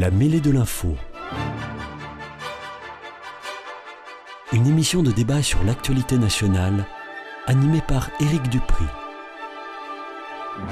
[0.00, 0.96] La mêlée de l'info.
[4.54, 6.86] Une émission de débat sur l'actualité nationale
[7.46, 8.86] animée par Éric Dupri.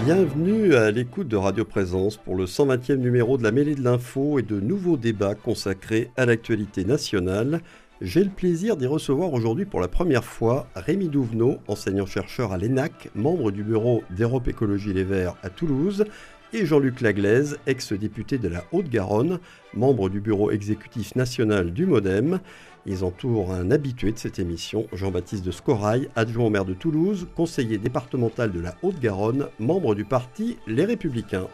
[0.02, 4.38] Bienvenue à l'écoute de Radio Présence pour le 120e numéro de la mêlée de l'info
[4.38, 7.60] et de nouveaux débats consacrés à l'actualité nationale.
[8.00, 13.10] J'ai le plaisir d'y recevoir aujourd'hui pour la première fois Rémi Douvenot, enseignant-chercheur à l'ENAC,
[13.14, 16.06] membre du bureau d'Europe Écologie Les Verts à Toulouse,
[16.52, 19.38] et Jean-Luc Laglaise, ex-député de la Haute-Garonne,
[19.74, 22.40] membre du bureau exécutif national du Modem.
[22.86, 27.28] Ils entourent un habitué de cette émission, Jean-Baptiste de Scorail, adjoint au maire de Toulouse,
[27.36, 31.48] conseiller départemental de la Haute-Garonne, membre du parti Les Républicains.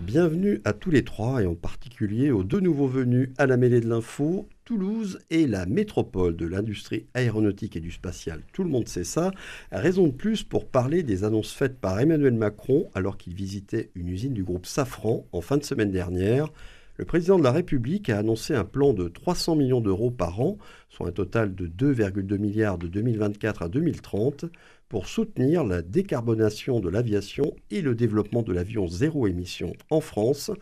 [0.00, 3.80] Bienvenue à tous les trois et en particulier aux deux nouveaux venus à la mêlée
[3.80, 4.48] de l'info.
[4.64, 8.40] Toulouse est la métropole de l'industrie aéronautique et du spatial.
[8.54, 9.30] Tout le monde sait ça.
[9.70, 14.08] Raison de plus pour parler des annonces faites par Emmanuel Macron alors qu'il visitait une
[14.08, 16.48] usine du groupe Safran en fin de semaine dernière.
[16.96, 20.56] Le président de la République a annoncé un plan de 300 millions d'euros par an,
[20.88, 24.46] soit un total de 2,2 milliards de 2024 à 2030,
[24.88, 30.52] pour soutenir la décarbonation de l'aviation et le développement de l'avion zéro émission en France.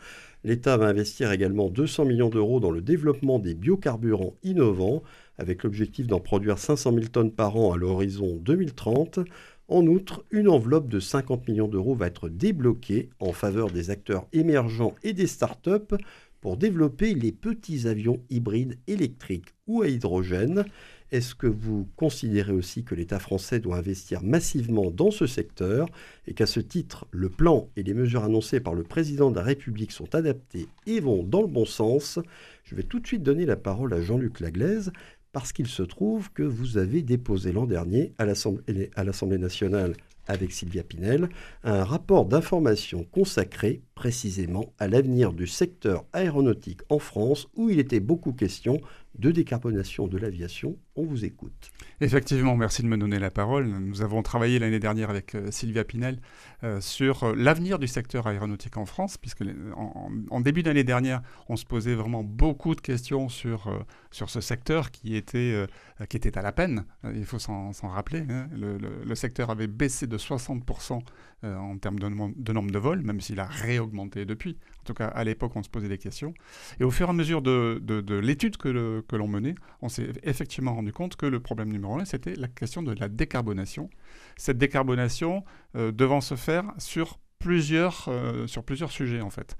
[0.44, 5.02] L'État va investir également 200 millions d'euros dans le développement des biocarburants innovants,
[5.38, 9.20] avec l'objectif d'en produire 500 000 tonnes par an à l'horizon 2030.
[9.68, 14.26] En outre, une enveloppe de 50 millions d'euros va être débloquée en faveur des acteurs
[14.32, 15.94] émergents et des start-up
[16.40, 20.64] pour développer les petits avions hybrides électriques ou à hydrogène.
[21.12, 25.86] Est-ce que vous considérez aussi que l'État français doit investir massivement dans ce secteur
[26.26, 29.42] et qu'à ce titre, le plan et les mesures annoncées par le président de la
[29.42, 32.18] République sont adaptés et vont dans le bon sens?
[32.64, 34.90] Je vais tout de suite donner la parole à Jean-Luc Laglaise
[35.32, 39.92] parce qu'il se trouve que vous avez déposé l'an dernier à l'Assemblée nationale
[40.28, 41.28] avec Sylvia Pinel
[41.62, 48.00] un rapport d'information consacré précisément à l'avenir du secteur aéronautique en France où il était
[48.00, 48.80] beaucoup question
[49.18, 50.76] de décarbonation de l'aviation.
[50.96, 51.70] On vous écoute.
[52.00, 53.66] Effectivement, merci de me donner la parole.
[53.66, 56.18] Nous avons travaillé l'année dernière avec euh, Sylvia Pinel
[56.64, 59.42] euh, sur euh, l'avenir du secteur aéronautique en France, puisque
[59.76, 64.90] en, début d'année dernière, on se posait vraiment beaucoup de questions sur, sur ce secteur
[64.90, 65.66] qui était,
[66.08, 66.84] qui était à la peine.
[67.14, 68.24] Il faut s'en rappeler.
[68.28, 68.48] Hein.
[68.52, 71.00] Le, secteur avait baissé de 60%
[71.44, 73.44] en termes de, de, nombre de vols, même s'il a
[73.82, 74.58] réaugmenté depuis.
[74.80, 76.34] En tout cas, à l'époque, on se posait des questions.
[76.80, 80.74] Et au fur et à mesure de, de l'étude que, l'on menait, on s'est effectivement
[80.74, 83.90] rendu compte que le problème numéro un, c'était la question de la décarbonation.
[84.36, 85.44] Cette décarbonation
[85.76, 89.56] euh, devant se faire sur plusieurs, euh, sur plusieurs sujets, en fait.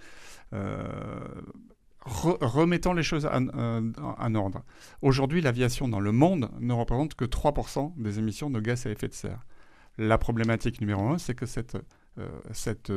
[0.53, 0.87] Euh,
[2.05, 4.65] remettons les choses en, ordre.
[5.03, 9.09] Aujourd'hui, l'aviation dans le monde ne représente que 3% des émissions de gaz à effet
[9.09, 9.47] de serre.
[9.99, 11.77] La problématique numéro un, c'est que cette
[12.53, 12.93] cette,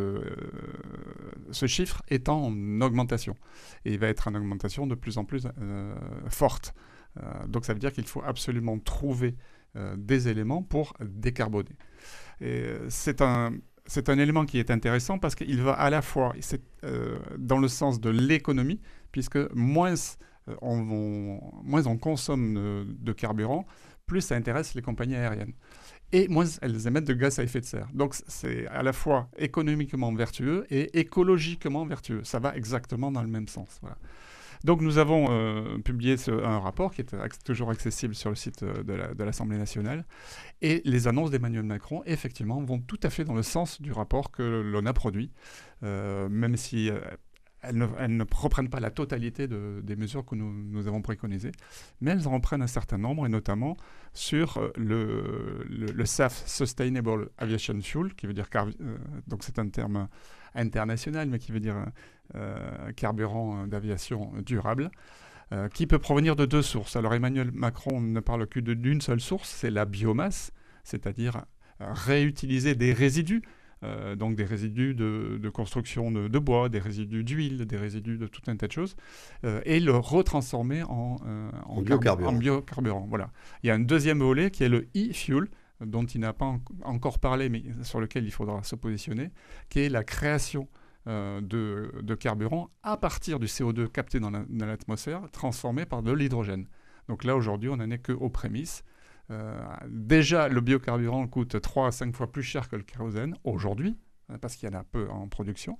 [1.52, 2.52] ce chiffre est en
[2.82, 3.36] augmentation
[3.86, 5.48] et il va être en augmentation de plus en plus
[6.30, 6.74] forte.
[7.22, 9.36] Euh, donc ça veut dire qu'il faut absolument trouver
[9.76, 11.76] euh, des éléments pour décarboner.
[12.42, 13.54] Euh, c'est un,
[13.86, 16.34] c'est un élément qui est intéressant parce qu'il va à la fois
[17.38, 18.82] dans le sens de l'économie,
[19.12, 19.94] puisque moins
[20.62, 23.66] on consomme de carburant,
[24.06, 25.54] plus ça intéresse les compagnies aériennes.
[26.12, 27.88] Et moins elles émettent de gaz à effet de serre.
[27.94, 32.24] Donc c'est à la fois économiquement vertueux et écologiquement vertueux.
[32.24, 33.80] Ça va exactement dans le même sens.
[33.82, 33.98] Voilà.
[34.66, 39.14] Donc nous avons euh, publié un rapport qui est toujours accessible sur le site euh,
[39.14, 40.06] de l'Assemblée nationale.
[40.64, 44.32] Et les annonces d'Emmanuel Macron, effectivement, vont tout à fait dans le sens du rapport
[44.32, 45.32] que l'on a produit,
[45.84, 46.90] euh, même si
[47.68, 51.52] elles ne, reprennent pas la totalité des mesures que nous, avons préconisées,
[52.02, 53.78] mais elles en reprennent un certain nombre, et notamment
[54.14, 58.48] sur le, le, SAF, Sustainable Aviation Fuel, qui veut dire,
[59.28, 60.08] donc c'est un terme
[60.54, 61.86] international, mais qui veut dire
[62.36, 64.90] euh, carburant d'aviation durable.
[65.54, 66.96] Euh, qui peut provenir de deux sources.
[66.96, 70.52] Alors Emmanuel Macron ne parle que d'une seule source, c'est la biomasse,
[70.84, 71.46] c'est-à-dire
[71.80, 73.44] réutiliser des résidus,
[73.86, 78.42] euh, donc des résidus de, construction de, bois, des résidus d'huile, des résidus de tout
[78.48, 78.96] un tas de choses,
[79.64, 81.18] et le retransformer en,
[81.66, 82.30] en, biocarburant.
[82.30, 83.06] en, biocarburant.
[83.08, 83.32] Voilà.
[83.64, 85.48] Il y a un deuxième volet qui est le e-fuel,
[85.82, 89.32] dont il n'a pas encore parlé, mais sur lequel il faudra se positionner,
[89.70, 90.68] qui est la création
[91.08, 96.68] euh, de, carburant à partir du CO2 capté dans l'atmosphère, transformé par de l'hydrogène.
[97.08, 98.84] Donc là, aujourd'hui, on n'en est qu'aux prémices.
[99.32, 103.98] Euh, déjà, le biocarburant coûte 3 à 5 fois plus cher que le kérosène aujourd'hui,
[104.30, 105.80] hein, parce qu'il y en a peu en production.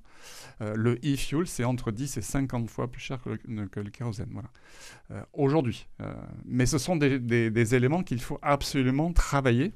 [0.62, 4.30] Euh, le e-fuel, c'est entre 10 et 50 fois plus cher que le, kérosène.
[4.32, 5.28] Voilà.
[5.34, 5.88] aujourd'hui.
[6.46, 9.74] mais ce sont des éléments qu'il faut absolument travailler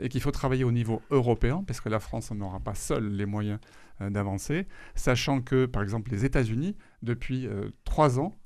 [0.00, 3.26] et qu'il faut travailler au niveau européen, parce que la France n'aura pas seule les
[3.26, 3.58] moyens
[4.02, 8.41] euh, d'avancer, sachant que, par exemple, les États-Unis, depuis euh, trois ans, euh,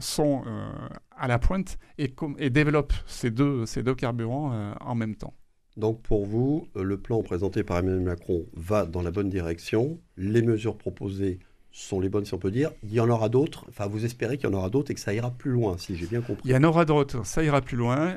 [0.00, 0.42] sont
[1.16, 5.34] à la pointe et, et développent ces deux, ces deux carburants en même temps.
[5.76, 10.00] Donc pour vous, le plan présenté par Emmanuel Macron va dans la bonne direction.
[10.16, 11.38] Les mesures proposées
[11.70, 12.70] sont les bonnes, si on peut dire.
[12.82, 13.66] Il y en aura d'autres.
[13.68, 15.94] Enfin, vous espérez qu'il y en aura d'autres et que ça ira plus loin, si
[15.94, 16.40] j'ai bien compris.
[16.46, 17.26] Il y en aura d'autres.
[17.26, 18.16] Ça ira plus loin.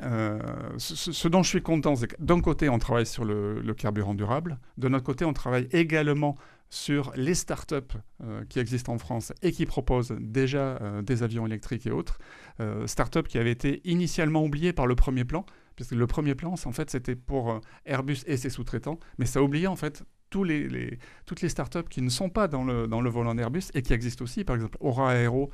[0.78, 4.14] ce, dont je suis content, c'est que d'un côté, on travaille sur le, le, carburant
[4.14, 4.58] durable.
[4.78, 6.36] De notre côté, on travaille également
[6.70, 7.74] sur les startups
[8.22, 12.20] euh, qui existent en France et qui proposent déjà euh, des avions électriques et autres.
[12.60, 15.44] Euh, startups qui avaient été initialement oubliées par le premier plan,
[15.74, 19.66] puisque le premier plan, en fait, c'était pour Airbus et ses sous-traitants, mais ça oubliait
[19.66, 20.96] en fait tous les,
[21.26, 23.92] toutes les startups qui ne sont pas dans le, dans le volant d'Airbus et qui
[23.92, 24.44] existent aussi.
[24.44, 25.50] Par exemple, Aura Aero,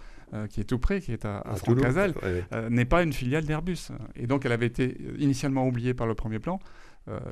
[0.51, 3.89] qui est tout près, qui est à, à, n'est pas une filiale d'Airbus.
[4.17, 6.59] Et donc, elle avait été initialement oubliée par le premier plan.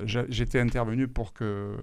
[0.06, 1.76] J'étais intervenu pour que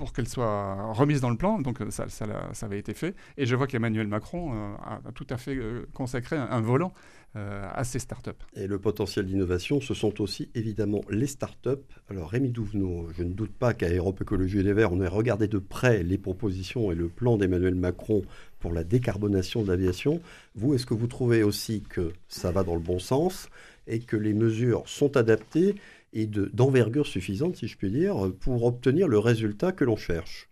[0.00, 1.60] pour qu'elle soit remise dans le plan.
[1.60, 3.14] Donc ça, ça, ça avait été fait.
[3.36, 6.94] Et je vois qu'Emmanuel Macron euh, a, tout à fait euh, consacré un, volant
[7.36, 8.30] euh, à ces startups.
[8.56, 11.84] Et le potentiel d'innovation, ce sont aussi évidemment les startups.
[12.08, 15.06] Alors Rémi Douvenot, je ne doute pas qu'à Europe Écologie et les Verts, on ait
[15.06, 18.22] regardé de près les propositions et le plan d'Emmanuel Macron
[18.58, 20.22] pour la décarbonation de l'aviation.
[20.54, 23.50] Vous, est-ce que vous trouvez aussi que ça va dans le bon sens
[23.86, 25.74] et que les mesures sont adaptées
[26.12, 30.50] et d'envergure suffisante, si je puis dire, pour obtenir le résultat que l'on cherche.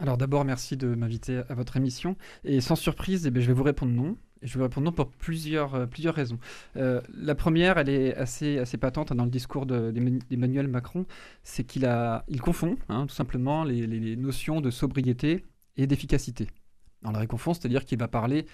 [0.00, 2.16] Alors d'abord, merci de m'inviter à votre émission.
[2.44, 4.16] Et sans surprise, eh je vais vous répondre non.
[4.42, 6.38] Et je vais vous répondre non pour plusieurs, euh, plusieurs raisons.
[6.76, 11.04] Euh, la première, elle est assez, assez patente hein, dans le discours d'Emmanuel Macron,
[11.42, 11.86] c'est qu'il
[12.28, 15.44] il confond hein, tout simplement les, les, notions de sobriété
[15.76, 16.46] et d'efficacité.
[17.04, 18.46] On la confond, c'est-à-dire qu'il va parler,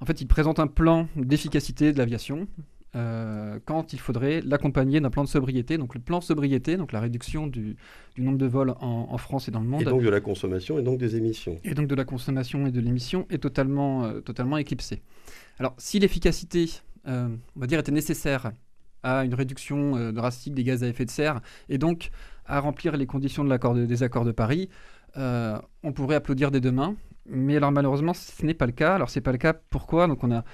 [0.00, 2.46] en fait, il présente un plan d'efficacité de l'aviation,
[2.94, 5.78] euh, quand il faudrait l'accompagner d'un plan de sobriété.
[5.78, 7.76] Donc le plan de sobriété, donc la réduction du,
[8.18, 9.82] nombre de vols en, France et dans le monde.
[9.82, 11.58] Et donc de la consommation et donc des émissions.
[11.64, 15.00] Et donc de la consommation et de l'émission est totalement, euh, totalement éclipsé.
[15.58, 16.68] Alors si l'efficacité,
[17.08, 18.52] euh, on va dire, était nécessaire
[19.02, 22.10] à une réduction drastique des gaz à effet de serre et donc
[22.44, 24.68] à remplir les conditions de l'accord des accords de Paris,
[25.16, 26.94] on pourrait applaudir dès demain.
[27.26, 28.94] Mais alors malheureusement, ce n'est pas le cas.
[28.94, 29.54] Alors c'est pas le cas.
[29.54, 30.06] Pourquoi?
[30.06, 30.44] Donc on a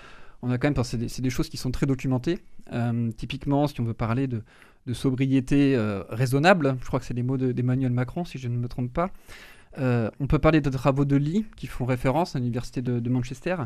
[0.43, 2.39] on a quand même, c'est des, choses qui sont très documentées.
[2.73, 4.43] Euh, typiquement, si on veut parler de,
[4.93, 8.69] sobriété euh, raisonnable, je crois que c'est les mots d'Emmanuel Macron, si je ne me
[8.69, 9.11] trompe pas.
[9.79, 13.57] Euh, on peut parler de travaux de Lee qui font référence à l'université de, Manchester,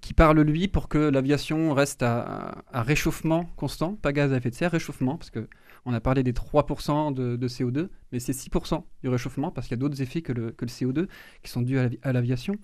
[0.00, 4.54] qui parle lui pour que l'aviation reste à, réchauffement constant, pas gaz à effet de
[4.54, 5.46] serre, réchauffement, parce que
[5.84, 9.78] on a parlé des 3% de, CO2, mais c'est 6% du réchauffement, parce qu'il y
[9.78, 11.06] a d'autres effets que le, CO2
[11.42, 12.56] qui sont dus à l'aviation.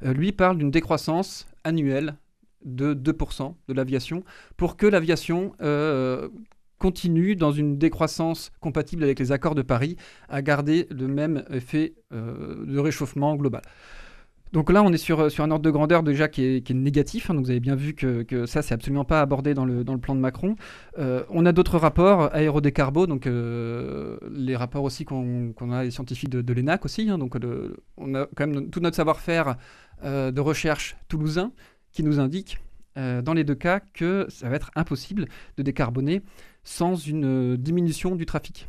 [0.00, 2.16] lui parle d'une décroissance annuelle
[2.64, 4.24] de 2% de l'aviation
[4.56, 6.28] pour que l'aviation euh,
[6.78, 9.96] continue dans une décroissance compatible avec les accords de Paris
[10.28, 13.62] à garder le même effet euh, de réchauffement global.
[14.52, 17.28] Donc là, on est sur, un ordre de grandeur déjà qui est, négatif.
[17.28, 17.34] Hein.
[17.34, 19.94] donc vous avez bien vu que, que ça, c'est absolument pas abordé dans le, dans
[19.94, 20.54] le plan de Macron.
[20.96, 26.52] Euh, on a d'autres rapports, aérodécarbo, donc les rapports aussi qu'on a les scientifiques de,
[26.52, 27.10] l'ENAC aussi.
[27.10, 27.18] Hein.
[27.18, 27.36] donc
[27.96, 29.56] on a quand même tout notre savoir-faire
[30.04, 31.50] de recherche toulousain
[31.94, 32.58] qui nous indique
[32.98, 36.22] euh, dans les deux cas que ça va être impossible de décarboner
[36.62, 38.68] sans une diminution du trafic.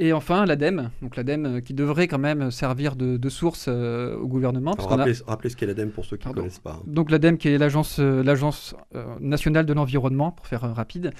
[0.00, 4.28] Et enfin, l'ADEME, donc l'ADEME euh, qui devrait quand même servir de, source euh, au
[4.28, 4.76] gouvernement.
[4.78, 5.14] rappelez,
[5.50, 6.80] ce qu'est l'ADEME pour ceux qui ne connaissent pas.
[6.86, 8.76] Donc l'ADEME qui est l'agence euh, l'agence
[9.20, 11.12] nationale de l'environnement, pour faire rapide,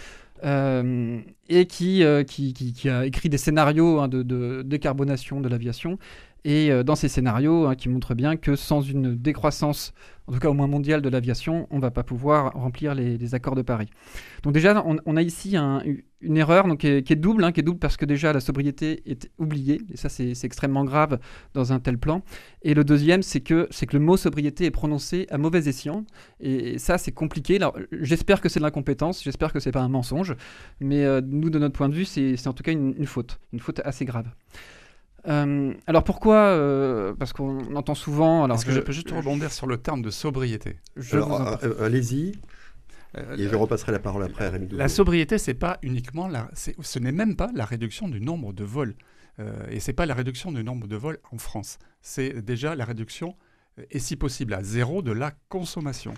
[0.45, 5.99] et qui, qui, qui, a écrit des scénarios hein, de, de, décarbonation de l'aviation
[6.45, 9.93] et euh, dans ces scénarios hein, qui montrent bien que sans une décroissance,
[10.29, 13.35] en tout cas au moins mondiale de l'aviation, on ne va pas pouvoir remplir les,
[13.35, 13.89] accords de Paris.
[14.43, 17.97] Donc déjà, on, a ici une erreur qui, est, double, hein, qui est double parce
[17.97, 21.19] que déjà la sobriété est oubliée, et ça c'est extrêmement grave
[21.55, 22.23] dans un tel plan.
[22.63, 26.05] Et le deuxième, c'est que, que le mot sobriété est prononcé à mauvais escient,
[26.41, 27.59] et, ça c'est compliqué.
[27.93, 30.37] J'espère que c'est de l'incompétence, j'espère que c'est pas un mensonge,
[30.81, 33.61] mais euh, nous de notre point de vue, c'est en tout cas une faute, une
[33.61, 34.27] faute assez grave.
[35.27, 38.49] Euh, alors pourquoi euh, Parce qu'on entend souvent.
[38.49, 40.77] Est-ce que je peux juste rebondir sur le terme de sobriété
[41.13, 42.33] euh, Allez-y.
[43.37, 46.99] et je repasserai la parole après à Rémi La sobriété, c'est pas uniquement la, ce
[46.99, 48.95] n'est même pas la réduction du nombre de vols.
[49.71, 51.79] et c'est pas la réduction du nombre de vols en France.
[52.01, 53.35] C'est déjà la réduction,
[53.91, 56.15] et si possible à zéro, de la consommation.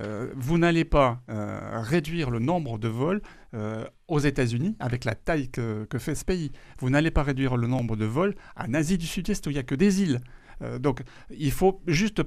[0.00, 3.20] Euh, vous n'allez pas euh, réduire le nombre de vols
[3.54, 6.52] euh, aux États-Unis avec la taille que, fait ce pays.
[6.78, 9.58] Vous n'allez pas réduire le nombre de vols en Asie du Sud-Est où il n'y
[9.58, 10.20] a que des îles.
[10.78, 12.22] donc il faut juste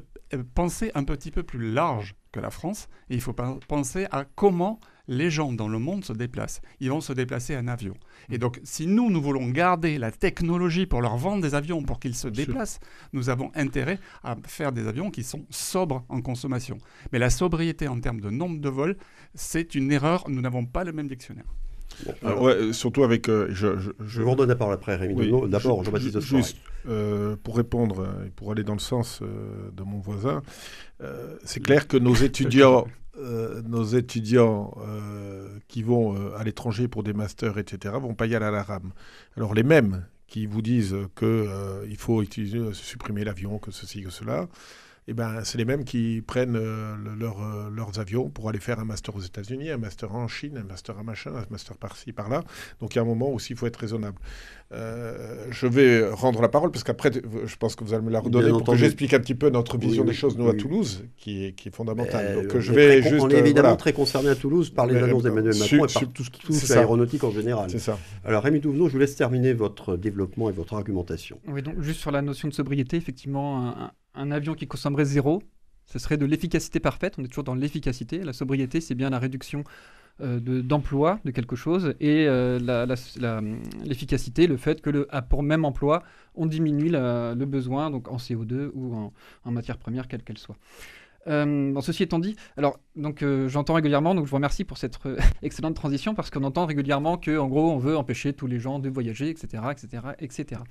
[0.55, 4.79] penser un petit peu plus large que la France et il faut penser à comment
[5.07, 6.61] les gens dans le monde se déplacent.
[6.79, 7.93] Ils vont se déplacer en avion.
[8.31, 11.99] Et donc, si nous, nous voulons garder la technologie pour leur vendre des avions pour
[11.99, 12.79] qu'ils se déplacent,
[13.11, 16.77] nous avons intérêt à faire des avions qui sont sobres en consommation.
[17.11, 18.97] Mais la sobriété en termes de nombre de vols,
[19.35, 20.23] c'est une erreur.
[20.29, 21.45] Nous n'avons pas le même dictionnaire.
[22.23, 23.29] Euh, ouais, surtout avec.
[23.29, 25.31] Euh, je, je, je, vous redonne la parole après, Rémi.
[25.47, 26.57] D'abord, Jean-Baptiste Juste
[26.87, 30.41] euh, pour répondre et pour aller dans le sens de mon voisin,
[31.43, 37.03] c'est clair que nos étudiants euh, nos étudiants euh, qui vont euh, à l'étranger pour
[37.03, 38.91] des masters, etc., vont pas y aller à la rame.
[39.37, 44.47] Alors les mêmes qui vous disent qu'il faut utiliser, supprimer l'avion, que ceci, que cela,
[45.07, 48.85] eh ben, c'est les mêmes qui prennent euh, euh, leurs avions pour aller faire un
[48.85, 52.43] master aux États-Unis, un master en Chine, un master à machin, un master par-ci, par-là.
[52.79, 54.17] Donc il y a un moment aussi, il faut être raisonnable.
[54.71, 58.21] Euh, je vais rendre la parole parce qu'après, je pense que vous allez me la
[58.21, 61.45] redonner pour que j'explique un petit peu notre vision des choses, nous, à Toulouse, qui
[61.45, 62.35] est, qui est fondamentale.
[62.35, 65.57] Donc je vais juste, on est évidemment très concerné à Toulouse par les annonces d'Emmanuel
[65.57, 67.69] Macron et par tout ce qui touche l'aéronautique en général.
[67.69, 67.99] C'est ça.
[68.23, 71.39] Alors Rémi Touvenot, je vous laisse terminer votre développement et votre argumentation.
[71.47, 75.41] Oui, donc juste sur la notion de sobriété, effectivement, un, un avion qui consommerait zéro,
[75.85, 77.15] ce serait de l'efficacité parfaite.
[77.17, 78.19] On est toujours dans l'efficacité.
[78.19, 79.63] La sobriété, c'est bien la réduction
[80.21, 82.59] euh, d'emploi de, quelque chose et euh,
[83.83, 86.03] l'efficacité, le fait que pour même emploi,
[86.35, 89.11] on diminue le besoin donc en CO2 ou
[89.43, 90.55] en, matière première, quelle qu'elle soit.
[91.25, 94.99] Euh, ceci étant dit, alors donc j'entends régulièrement, donc je vous remercie pour cette
[95.41, 98.77] excellente transition parce qu'on entend régulièrement que en gros on veut empêcher tous les gens
[98.77, 100.61] de voyager, etc., etc., etc.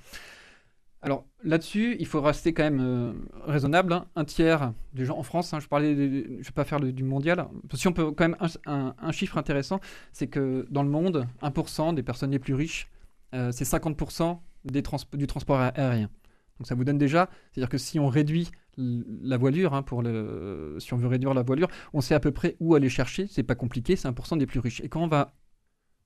[1.03, 3.13] Alors là-dessus, il faut rester quand même euh,
[3.45, 3.91] raisonnable.
[3.91, 4.07] Hein.
[4.15, 7.45] Un tiers des gens en France, hein, je je vais pas faire du mondial.
[7.73, 9.81] Si on peut quand même un, chiffre intéressant,
[10.13, 12.87] c'est que dans le monde, 1% des personnes les plus riches,
[13.35, 14.81] euh, c'est 50% des
[15.13, 16.09] du transport aérien.
[16.57, 19.83] Donc ça vous donne déjà, c'est-à-dire que si on réduit la voilure, hein,
[20.79, 23.27] si on veut réduire la voilure, on sait à peu près où aller chercher.
[23.27, 24.79] C'est pas compliqué, c'est 1% des plus riches.
[24.79, 25.35] Et quand on va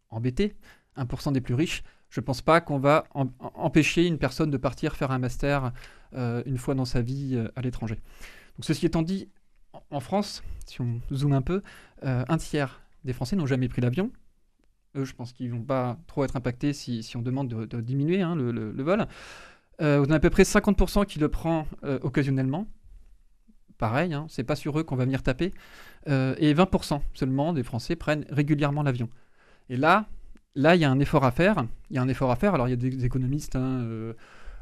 [0.10, 0.56] embêter
[0.98, 4.96] 1% des plus riches, je ne pense pas qu'on va empêcher une personne de partir
[4.96, 5.72] faire un master
[6.14, 8.00] euh, une fois dans sa vie euh, à l'étranger.
[8.62, 9.30] Ceci étant dit,
[9.92, 11.62] en France, si on zoome un peu,
[12.04, 14.12] euh, un tiers des Français n'ont jamais pris l'avion.
[14.96, 18.22] Eux, je pense qu'ils ne vont pas trop être impactés si, on demande de, diminuer
[18.22, 19.06] hein, le, vol.
[19.80, 21.68] on a à peu près 50% qui le prend
[22.02, 22.68] occasionnellement.
[23.78, 25.54] Pareil, hein, c'est pas sur eux qu'on va venir taper.
[26.08, 29.08] et 20% seulement des Français prennent régulièrement l'avion.
[29.70, 30.08] Et là,
[30.58, 31.68] Là, il y a un effort à faire.
[31.92, 32.56] Il y a un effort à faire.
[32.56, 33.56] Alors, il y a des économistes.
[33.56, 34.14] Hein, euh,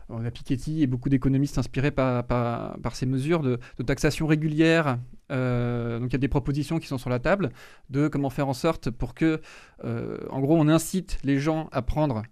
[0.09, 4.99] on a Piketty et beaucoup d'économistes inspirés par, par, ces mesures de, taxation régulière.
[5.31, 7.49] Euh, donc il y a des propositions qui sont sur la table
[7.89, 9.41] de comment faire en sorte pour que,
[9.85, 12.23] euh, en gros, on incite les gens à prendre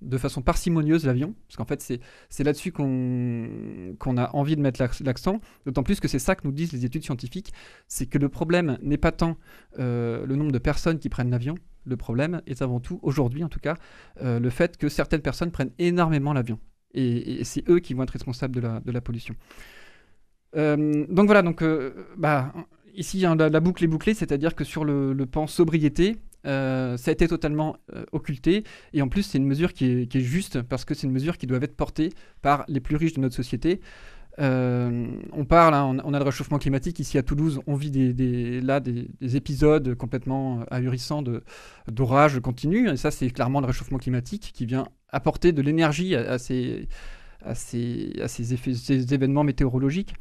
[0.00, 1.80] de façon parcimonieuse l'avion, parce qu'en fait
[2.28, 6.50] c'est là-dessus qu'on a envie de mettre l'accent, d'autant plus que c'est ça que nous
[6.50, 7.52] disent les études scientifiques,
[7.86, 9.36] c'est que le problème n'est pas tant
[9.78, 11.54] le nombre de personnes qui prennent l'avion,
[11.84, 13.76] le problème est avant tout, aujourd'hui en tout cas,
[14.20, 16.58] euh, le fait que certaines personnes prennent énormément l'avion.
[16.94, 19.34] Et, c'est eux qui vont être responsables de la, pollution.
[20.56, 22.52] Euh, donc voilà, donc, euh, bah,
[22.94, 27.26] ici hein, la, boucle est bouclée, c'est-à-dire que sur le, pan sobriété, ça a été
[27.28, 27.76] totalement
[28.12, 28.64] occulté.
[28.92, 31.46] Et en plus, c'est une mesure qui est, juste parce que c'est une mesure qui
[31.46, 32.10] doit être portée
[32.42, 33.80] par les plus riches de notre société.
[34.38, 37.90] On parle, hein, on, a le réchauffement climatique ici à Toulouse, on vit
[38.62, 41.22] là des, épisodes complètement ahurissants
[41.88, 46.38] d'orages continus, et ça c'est clairement le réchauffement climatique qui vient apporter de l'énergie à,
[46.38, 46.88] ces,
[47.44, 50.14] effets, ces événements météorologiques.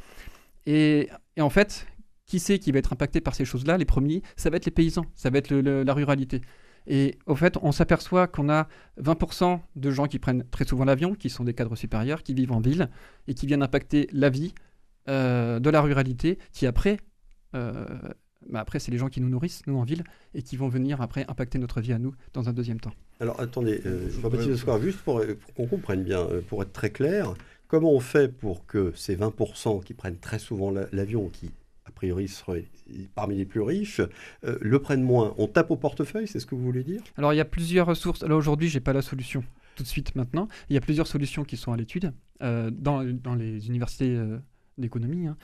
[0.65, 1.88] Et, en fait,
[2.25, 3.77] qui c'est qui va être impacté par ces choses-là?
[3.77, 6.41] Les premiers, ça va être les paysans, ça va être la ruralité.
[6.88, 8.68] Et au fait, on s'aperçoit qu'on a
[9.02, 12.52] 20% de gens qui prennent très souvent l'avion, qui sont des cadres supérieurs, qui vivent
[12.52, 12.90] en ville
[13.28, 14.54] et qui viennent impacter la vie
[15.08, 16.98] euh, de la ruralité, qui après,
[17.56, 17.86] euh,
[18.50, 21.02] bah après c'est les gens qui nous nourrissent, nous en ville, et qui vont venir
[21.02, 22.94] après impacter notre vie à nous dans un deuxième temps.
[23.20, 24.10] Alors attendez, euh,
[24.82, 27.34] juste pour, pour qu'on comprenne bien, euh, pour être très clair,
[27.68, 31.52] comment on fait pour que ces 20% qui prennent très souvent l'avion, qui
[32.01, 32.65] priori seraient
[33.13, 34.01] parmi les plus riches,
[34.43, 35.36] euh, le prennent moins.
[35.38, 37.03] On tape au portefeuille, c'est ce que vous voulez dire?
[37.15, 38.24] Alors il y a plusieurs ressources.
[38.24, 39.43] Alors aujourd'hui, je n'ai pas la solution
[39.75, 40.48] tout de suite maintenant.
[40.72, 43.03] Il y a plusieurs solutions qui sont à l'étude euh, dans,
[43.36, 44.39] les universités euh,
[44.79, 45.27] d'économie.
[45.27, 45.38] Hein.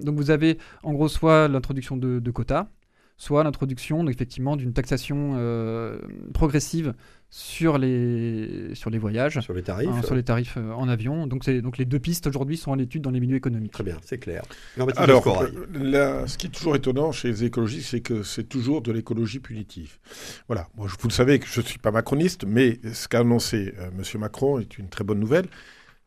[0.00, 2.68] donc vous avez en gros soit l'introduction de quotas,
[3.20, 5.36] soit l'introduction effectivement d'une taxation
[6.32, 6.94] progressive
[7.30, 9.38] sur les, sur les voyages.
[9.40, 9.88] Sur les tarifs.
[9.88, 11.28] Hein, sur les tarifs euh, en avion.
[11.28, 13.72] Donc, donc les deux pistes aujourd'hui sont en étude dans les milieux économiques.
[13.72, 14.42] Très bien, c'est clair.
[14.96, 18.90] Alors, euh, ce qui est toujours étonnant chez les écologistes, c'est que c'est toujours de
[18.90, 19.98] l'écologie punitive.
[20.48, 23.74] Voilà, moi, vous le savez que je ne suis pas macroniste, mais ce qu'a annoncé
[23.78, 24.20] euh, M.
[24.20, 25.46] Macron est une très bonne nouvelle.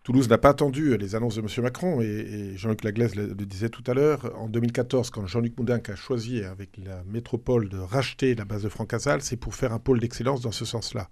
[0.03, 1.47] Toulouse n'a pas attendu les annonces de M.
[1.63, 4.33] Macron, et, Jean-Luc Laglaise le, disait tout à l'heure.
[4.37, 8.69] En 2014, quand Jean-Luc Moudinque a choisi avec la métropole de racheter la base de
[8.69, 11.09] Francazal, c'est pour faire un pôle d'excellence dans ce sens-là.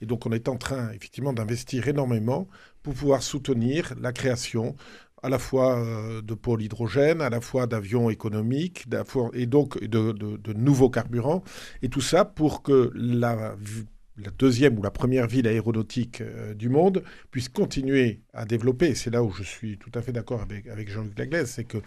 [0.00, 2.46] Et donc on est en train, effectivement, d'investir énormément
[2.84, 4.76] pour pouvoir soutenir la création
[5.24, 8.86] à la fois euh, de pôles hydrogène, à la fois d'avions économiques,
[9.32, 11.42] et donc de, de, nouveaux carburants,
[11.82, 13.56] et tout ça pour que la
[14.18, 18.94] la deuxième ou la première ville aéronautique euh, du monde puisse continuer à développer.
[18.94, 21.78] C'est là où je suis tout à fait d'accord avec, Jean-Luc Laglaise, c'est que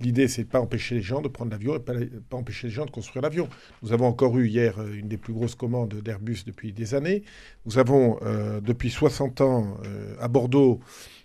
[0.00, 1.94] l'idée, c'est de pas empêcher les gens de prendre l'avion et pas,
[2.28, 3.48] pas empêcher les gens de construire l'avion.
[3.82, 7.22] Nous avons encore eu hier euh, une des plus grosses commandes d'Airbus depuis des années.
[7.66, 9.76] Nous avons euh, depuis 60 ans
[10.18, 10.80] à Bordeaux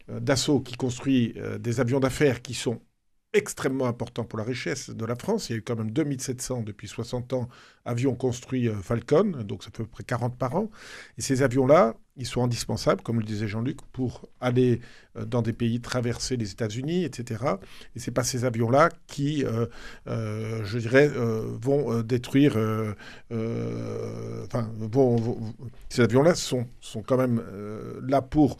[0.07, 2.79] Dassault qui construit des avions d'affaires qui sont
[3.35, 5.49] extrêmement important pour la richesse de la France.
[5.49, 7.49] Il y a eu quand même 2700 depuis 60 ans
[7.83, 10.69] avions construits euh, Falcon, donc ça fait à peu près 40 par an.
[11.17, 14.79] Et ces avions-là, ils sont indispensables, comme le disait Jean-Luc, pour aller
[15.17, 17.43] euh, dans des pays, traverser les États-Unis, etc.
[17.95, 19.65] Et c'est pas ces avions-là qui, euh,
[20.07, 22.57] euh, je dirais, vont détruire.
[23.31, 24.69] Enfin,
[25.89, 27.41] ces avions-là sont, sont quand même
[28.03, 28.57] là pour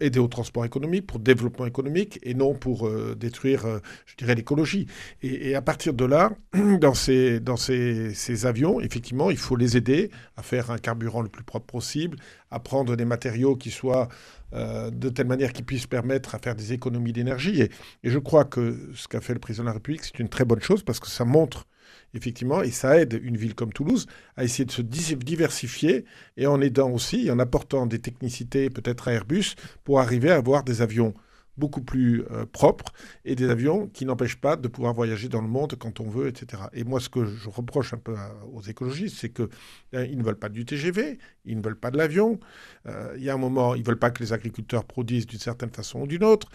[0.00, 4.86] aider au transport économique, pour développement économique, et non pour détruire, je dirais, l'écologie.
[5.22, 6.32] Et, à partir de là,
[6.80, 11.22] dans ces, dans ces, ces avions, effectivement, il faut les aider à faire un carburant
[11.22, 12.16] le plus propre possible,
[12.52, 14.08] à prendre des matériaux qui soient
[14.54, 17.62] euh, de telle manière qu'ils puissent permettre à faire des économies d'énergie.
[17.62, 17.70] Et,
[18.04, 20.60] je crois que ce qu'a fait le président de la République, c'est une très bonne
[20.60, 21.66] chose parce que ça montre
[22.14, 26.04] effectivement, et ça aide une ville comme Toulouse à essayer de se diversifier
[26.36, 30.62] et en aidant aussi, en apportant des technicités peut-être à Airbus pour arriver à avoir
[30.62, 31.14] des avions
[31.56, 32.92] beaucoup plus euh, propres
[33.24, 36.28] et des avions qui n'empêchent pas de pouvoir voyager dans le monde quand on veut,
[36.28, 36.62] etc.
[36.72, 38.14] Et moi, ce que je reproche un peu
[38.52, 39.48] aux écologistes, c'est qu'ils
[39.94, 42.40] euh, ne veulent pas du TGV, ils ne veulent pas de l'avion.
[42.86, 45.38] Euh, il y a un moment, ils ne veulent pas que les agriculteurs produisent d'une
[45.38, 46.48] certaine façon ou d'une autre.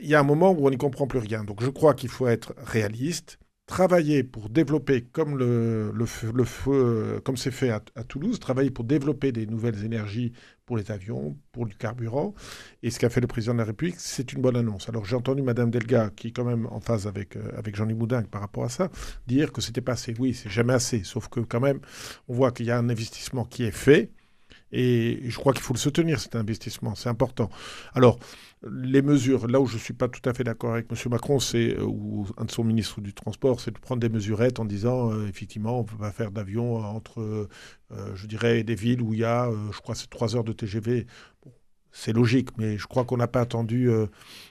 [0.00, 1.44] Il y a un moment où on n'y comprend plus rien.
[1.44, 3.38] Donc je crois qu'il faut être réaliste,
[3.72, 5.38] travailler pour développer, comme
[7.24, 10.32] comme c'est fait à, Toulouse, travailler pour développer des nouvelles énergies
[10.66, 12.34] pour les avions, pour le carburant.
[12.82, 14.90] Et ce qu'a fait le président de la République, c'est une bonne annonce.
[14.90, 18.22] Alors j'ai entendu Madame Delga, qui est quand même en phase avec, euh, Jean-Louis Moudin
[18.24, 18.90] par rapport à ça,
[19.26, 20.14] dire que c'était pas assez.
[20.18, 21.02] Oui, c'est jamais assez.
[21.02, 21.80] Sauf que quand même,
[22.28, 24.10] on voit qu'il y a un investissement qui est fait.
[24.72, 26.94] Et je crois qu'il faut le soutenir, cet investissement.
[26.94, 27.50] C'est important.
[27.94, 28.18] Alors,
[28.70, 30.96] les mesures, là où je ne suis pas tout à fait d'accord avec M.
[31.10, 34.60] Macron, c'est, euh, ou un de son ministre du Transport, c'est de prendre des mesurettes
[34.60, 37.48] en disant, euh, effectivement, on ne peut pas faire d'avion entre, euh,
[38.14, 41.06] je dirais, des villes où il y a, je crois, c'est trois heures de TGV
[41.92, 44.06] c'est logique, mais je crois qu'on n'a pas attendu euh,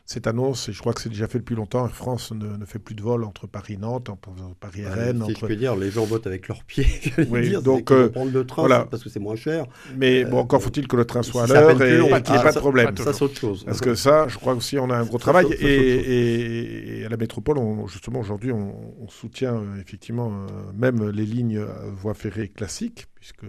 [0.06, 1.86] cette annonce, et je crois que c'est déjà fait depuis longtemps.
[1.86, 4.12] Air France ne, fait plus de vols entre Paris-Nantes,
[4.60, 5.24] Paris-Rennes.
[5.28, 6.88] Si je peux dire, les gens votent avec leurs pieds.
[7.30, 9.66] Oui, dire, donc euh, prendre le train parce que c'est moins cher.
[9.98, 12.52] Mais bon, encore faut-il que le train soit à l'heure et, qu'il n'y ait pas
[12.52, 12.96] de problème.
[12.98, 13.64] Ça, c'est autre chose.
[13.64, 15.48] Parce que ça, je crois aussi, on a un gros travail.
[15.60, 20.32] et, à la métropole, justement, aujourd'hui, on, soutient euh, effectivement
[20.74, 21.64] même les lignes
[21.96, 23.46] voies ferrées classiques, puisque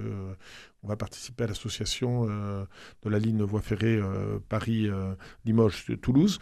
[0.82, 2.64] on va participer à l'association euh,
[3.02, 6.40] de la ligne voie ferrée euh, Paris-Limoges-Toulouse.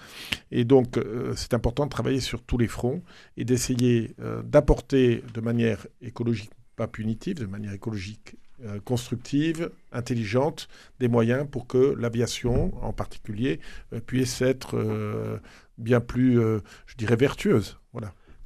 [0.51, 3.03] et donc, euh, c'est important de travailler sur tous les fronts
[3.37, 8.37] et d'essayer d'apporter de manière écologique, pas punitive, de manière écologique
[8.85, 13.59] constructive, intelligente, des moyens pour que l'aviation, en particulier,
[14.07, 15.41] puisse être
[15.79, 17.80] bien plus, je dirais, vertueuse.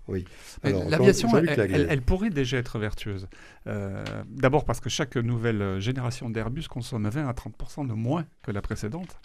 [0.06, 0.24] Oui.
[0.62, 3.26] L'aviation, elle, pourrait déjà être vertueuse.
[3.66, 8.50] Euh, d'abord parce que chaque nouvelle génération d'Airbus consomme 20 à 30% de moins que
[8.50, 9.18] la précédente.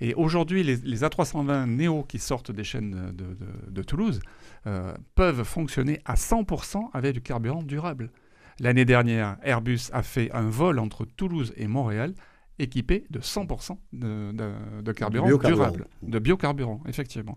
[0.00, 4.20] Et aujourd'hui, les, A320 Neo qui sortent des chaînes de, Toulouse
[4.66, 8.10] euh, peuvent fonctionner à 100% avec du carburant durable.
[8.58, 12.14] L'année dernière, Airbus a fait un vol entre Toulouse et Montréal
[12.58, 17.36] équipé de 100% de, carburant durable, de biocarburant, effectivement.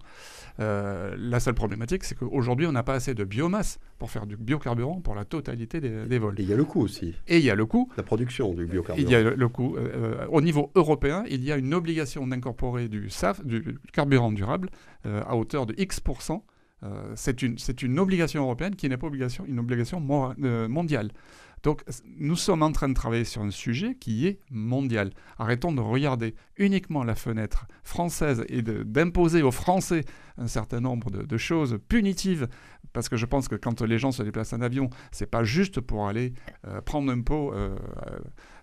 [0.60, 4.38] Euh, la seule problématique, c'est qu'aujourd'hui, on n'a pas assez de biomasse pour faire du
[4.38, 6.36] biocarburant pour la totalité des, vols.
[6.38, 7.16] Et il y a le coût aussi.
[7.28, 7.90] Et il y a le coût.
[7.98, 9.08] La production du biocarburant.
[9.08, 9.76] Il y a le, coût.
[9.78, 14.32] Euh, euh, au niveau européen, il y a une obligation d'incorporer du SAF, du carburant
[14.32, 14.70] durable,
[15.04, 16.44] à hauteur de X%.
[17.16, 21.12] c'est une, une obligation européenne qui n'est pas obligation, une obligation mondiale.
[21.64, 21.84] Donc
[22.18, 25.12] nous sommes en train de travailler sur un sujet qui est mondial.
[25.38, 30.06] Arrêtons de regarder uniquement la fenêtre française et d'imposer aux Français
[30.38, 32.48] un certain nombre de, choses punitives,
[32.94, 35.82] parce que je pense que quand les gens se déplacent en avion, c'est pas juste
[35.82, 36.34] pour aller
[36.66, 37.76] euh, prendre un pot euh,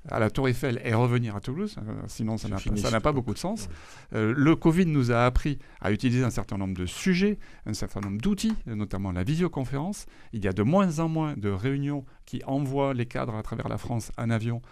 [0.09, 3.38] à la Tour Eiffel et revenir à Toulouse, euh, sinon ça n'a pas beaucoup de
[3.38, 3.69] sens.
[4.12, 8.21] le Covid nous a appris à utiliser un certain nombre de sujets, un certain nombre
[8.21, 10.07] d'outils, notamment la visioconférence.
[10.33, 13.69] Il y a de moins en moins de réunions qui envoient les cadres à travers
[13.69, 14.62] la France en avion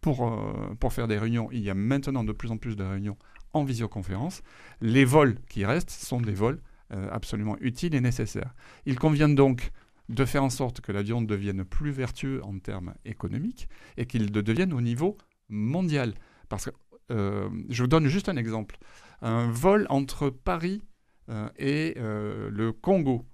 [0.00, 0.30] pour,
[0.78, 1.48] pour faire des réunions.
[1.52, 3.16] Il y a maintenant de plus en plus de réunions
[3.52, 4.42] en visioconférence.
[4.80, 6.60] Les vols qui restent sont des vols
[6.92, 8.54] euh, absolument utiles et nécessaires.
[8.86, 9.70] Il convient donc
[10.12, 14.72] de faire en sorte que l'avion devienne plus vertueux en termes économiques et qu'il devienne
[14.72, 15.16] au niveau
[15.48, 16.14] mondial.
[16.48, 16.70] Parce que,
[17.10, 18.78] euh, je vous donne juste un exemple.
[19.20, 20.82] Un vol entre Paris
[21.28, 23.26] euh, et le Congo,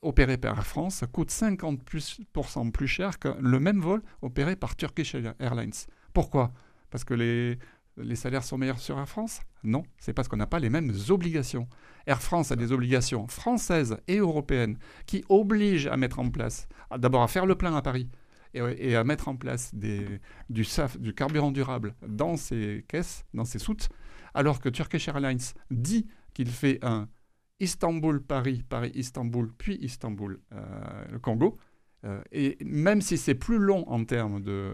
[0.00, 5.14] opéré par Air France, coûte 50% plus cher que le même vol opéré par Turkish
[5.38, 5.72] Airlines.
[6.14, 6.52] Pourquoi?
[6.90, 7.58] Parce que les,
[8.02, 9.40] les salaires sont meilleurs sur Air France?
[9.62, 11.68] Non, c'est parce qu'on n'a pas les mêmes obligations.
[12.06, 17.22] Air France a des obligations françaises et européennes qui obligent à mettre en place, d'abord
[17.22, 18.08] à faire le plein à Paris
[18.54, 23.88] et, à mettre en place du carburant durable dans ses caisses, dans ses soutes,
[24.34, 25.38] alors que Turkish Airlines
[25.70, 27.08] dit qu'il fait un
[27.60, 31.58] Istanbul-Paris, Paris-Istanbul, puis Istanbul-Congo.
[32.04, 34.72] Euh, euh, et même si c'est plus long en termes de,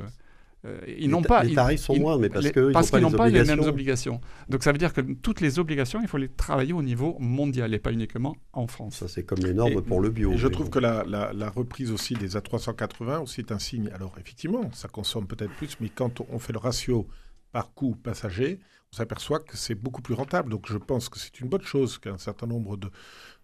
[0.99, 1.43] ils n'ont pas.
[1.43, 4.21] Les tarifs sont moins, mais parce qu'ils n'ont pas, les, mêmes obligations.
[4.49, 7.75] Donc ça veut dire que toutes les obligations, il faut les travailler au niveau mondial
[7.75, 8.97] et pas uniquement en France.
[8.97, 10.37] Ça, c'est comme les normes pour le bio.
[10.37, 13.91] je trouve que la, reprise aussi des A380 aussi est un signe.
[13.95, 17.07] Alors effectivement, ça consomme peut-être plus, mais quand on fait le ratio
[17.53, 18.61] par coût passager,
[18.93, 20.51] on s'aperçoit que c'est beaucoup plus rentable.
[20.51, 22.91] Donc je pense que c'est une bonne chose qu'un certain nombre de,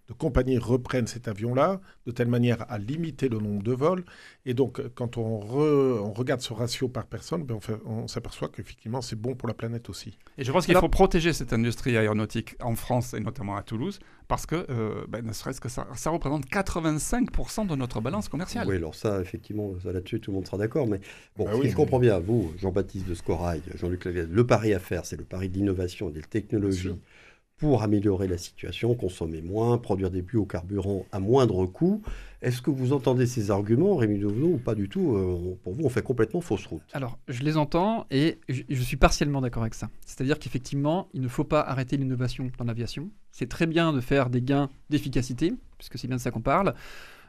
[0.09, 4.05] de compagnies reprennent cet avion-là, de telle manière à limiter le nombre de vols.
[4.47, 9.35] Et donc, quand on, regarde ce ratio par personne, ben on, s'aperçoit qu'effectivement, c'est bon
[9.35, 10.19] pour la planète aussi.
[10.39, 14.01] Et je pense qu'il faut protéger cette industrie aéronautique en France et notamment à Toulouse,
[14.27, 18.67] parce que, euh, ben, ne serait-ce que ça, ça représente 85% de notre balance commerciale.
[18.67, 20.87] Oui, alors ça, effectivement, là-dessus, tout le monde sera d'accord.
[20.89, 21.01] Mais
[21.37, 25.07] bon, bah je comprends bien, vous, Jean-Baptiste de Scorail, Jean-Luc Laviette, le pari à faire,
[25.07, 26.97] c'est le pari d'innovation et des technologies
[27.63, 32.03] pour améliorer la situation, consommer moins, produire des biocarburants à moindre coût.
[32.41, 35.85] Est-ce que vous entendez ces arguments, Rémi Devenot, ou pas du tout euh, Pour vous,
[35.85, 36.83] on fait complètement fausse route?
[36.93, 39.91] Alors, je les entends et je, suis partiellement d'accord avec ça.
[40.05, 43.11] C'est-à-dire qu'effectivement, il ne faut pas arrêter l'innovation dans l'aviation.
[43.31, 46.75] C'est très bien de faire des gains d'efficacité, puisque c'est bien de ça qu'on parle.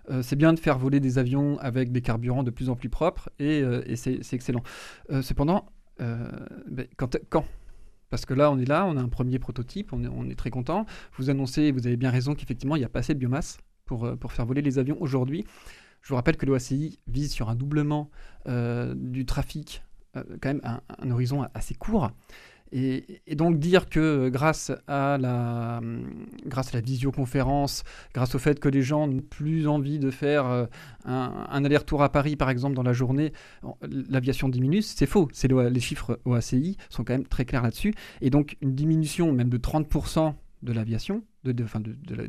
[0.10, 2.90] Euh, c'est bien de faire voler des avions avec des carburants de plus en plus
[2.90, 4.64] propres et, euh, c'est excellent.
[5.22, 5.68] cependant,
[6.98, 7.46] quand, quand
[8.14, 10.86] parce que là, on est là, on a un premier prototype, on est, très content.
[11.18, 14.06] Vous annoncez, vous avez bien raison qu'effectivement, il n'y a pas assez de biomasse pour,
[14.06, 15.46] euh, pour faire voler les avions aujourd'hui.
[16.04, 18.12] Je vous rappelle que l'OACI vise sur un doublement
[18.48, 19.82] euh, du trafic,
[20.16, 22.12] euh, quand même un, horizon assez court.
[22.76, 25.80] Et, donc dire que grâce à, la,
[26.46, 27.84] grâce à la visioconférence,
[28.16, 30.66] grâce au fait que les gens n'ont plus envie de faire euh,
[31.06, 33.32] un, aller-retour à Paris, par exemple, dans la journée,
[34.10, 35.30] l'aviation diminue, c'est faux.
[35.48, 37.94] Les chiffres OACI sont quand même très clairs là-dessus.
[38.22, 40.34] Et donc une diminution même de 30%
[40.64, 41.54] de l'aviation, de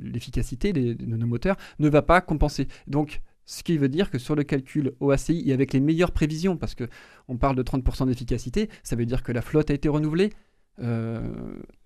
[0.02, 2.68] l'efficacité de nos moteurs, ne va pas compenser.
[2.86, 6.56] Donc ce qui veut dire que sur le calcul OACI et avec les meilleures prévisions,
[6.56, 10.30] parce qu'on parle de 30% d'efficacité, ça veut dire que la flotte a été renouvelée,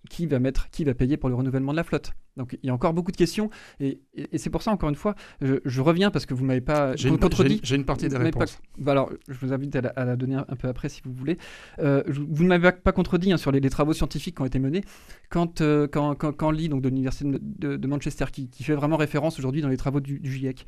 [0.08, 2.12] qui va mettre, qui va payer pour le renouvellement de la flotte?
[2.36, 4.00] Donc il y a encore beaucoup de questions et,
[4.36, 7.60] c'est pour ça encore une fois je, reviens parce que vous m'avez pas contredit.
[7.62, 8.60] J'ai une, partie des réponses.
[8.78, 11.36] Bah, alors je vous invite à la, donner un, peu après si vous voulez.
[11.80, 14.82] Euh, vous ne m'avez pas contredit hein, sur les, travaux scientifiques qui ont été menés
[15.30, 19.60] quand euh, quand, quand, Lee donc de l'université de, Manchester qui, fait vraiment référence aujourd'hui
[19.60, 20.64] dans les travaux du, GIEC.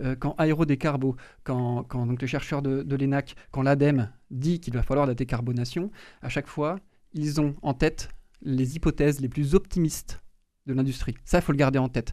[0.00, 4.82] Euh, quand Aérodécarbo, quand, donc les chercheurs de, de l'ENAC, quand l'ADEME dit qu'il va
[4.82, 5.90] falloir la décarbonation,
[6.22, 6.78] à chaque fois,
[7.12, 8.08] ils ont en tête
[8.42, 10.22] les hypothèses les plus optimistes
[10.66, 11.14] de l'industrie.
[11.24, 12.12] Ça, il faut le garder en tête.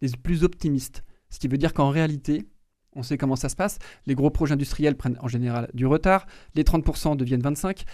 [0.00, 1.04] Les plus optimistes.
[1.30, 2.46] Ce qui veut dire qu'en réalité,
[2.94, 3.78] on sait comment ça se passe.
[4.06, 6.26] Les gros projets industriels prennent en général du retard.
[6.54, 7.84] Les 30% deviennent 25%.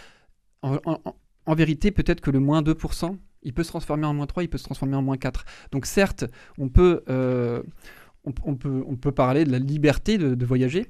[0.62, 4.48] En, vérité, peut-être que le moins 2%, il peut se transformer en moins 3, il
[4.48, 5.44] peut se transformer en moins 4.
[5.70, 6.24] Donc certes,
[6.58, 7.62] on peut, euh,
[8.44, 8.56] on,
[8.96, 10.86] peut, parler de la liberté de, voyager,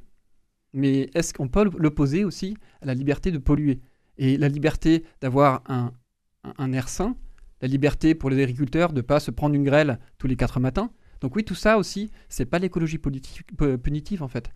[0.72, 3.80] mais est-ce qu'on peut l'opposer aussi à la liberté de polluer?
[4.16, 5.92] Et la liberté d'avoir un,
[6.72, 7.16] air sain,
[7.60, 10.60] la liberté pour les agriculteurs de ne pas se prendre une grêle tous les quatre
[10.60, 10.90] matins.
[11.20, 14.50] Donc oui, tout ça aussi, c'est pas l'écologie punitive en fait.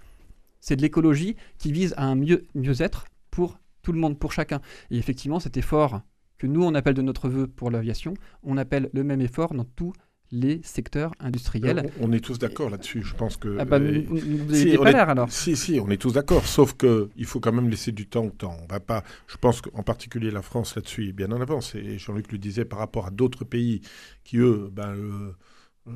[0.60, 4.60] C'est de l'écologie qui vise à un mieux, mieux-être pour tout le monde, pour chacun.
[4.90, 6.02] Et effectivement, cet effort
[6.38, 9.64] que nous, on appelle de notre vœu pour l'aviation, on appelle le même effort dans
[9.64, 9.92] tous
[10.32, 11.90] les secteurs industriels.
[12.00, 13.02] On, est tous d'accord là-dessus.
[13.02, 13.56] Je pense que.
[13.60, 15.30] Ah bah, euh, vous si, pas l'air alors.
[15.30, 16.46] Si, si, on est tous d'accord.
[16.46, 18.56] Sauf que il faut quand même laisser du temps au temps.
[18.62, 19.04] On va pas.
[19.28, 21.74] Je pense qu'en particulier la France là-dessus est bien en avance.
[21.74, 23.82] Et Jean-Luc le disait par rapport à d'autres pays
[24.24, 24.94] qui eux, ben,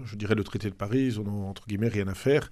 [0.05, 2.51] je dirais le traité de Paris, ils n'ont entre guillemets rien à faire.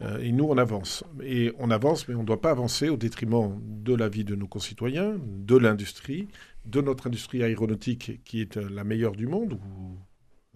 [0.00, 1.04] Euh, et nous, on avance.
[1.22, 4.34] Et on avance, mais on ne doit pas avancer au détriment de la vie de
[4.34, 6.28] nos concitoyens, de l'industrie,
[6.64, 9.58] de notre industrie aéronautique qui est euh, la meilleure du monde,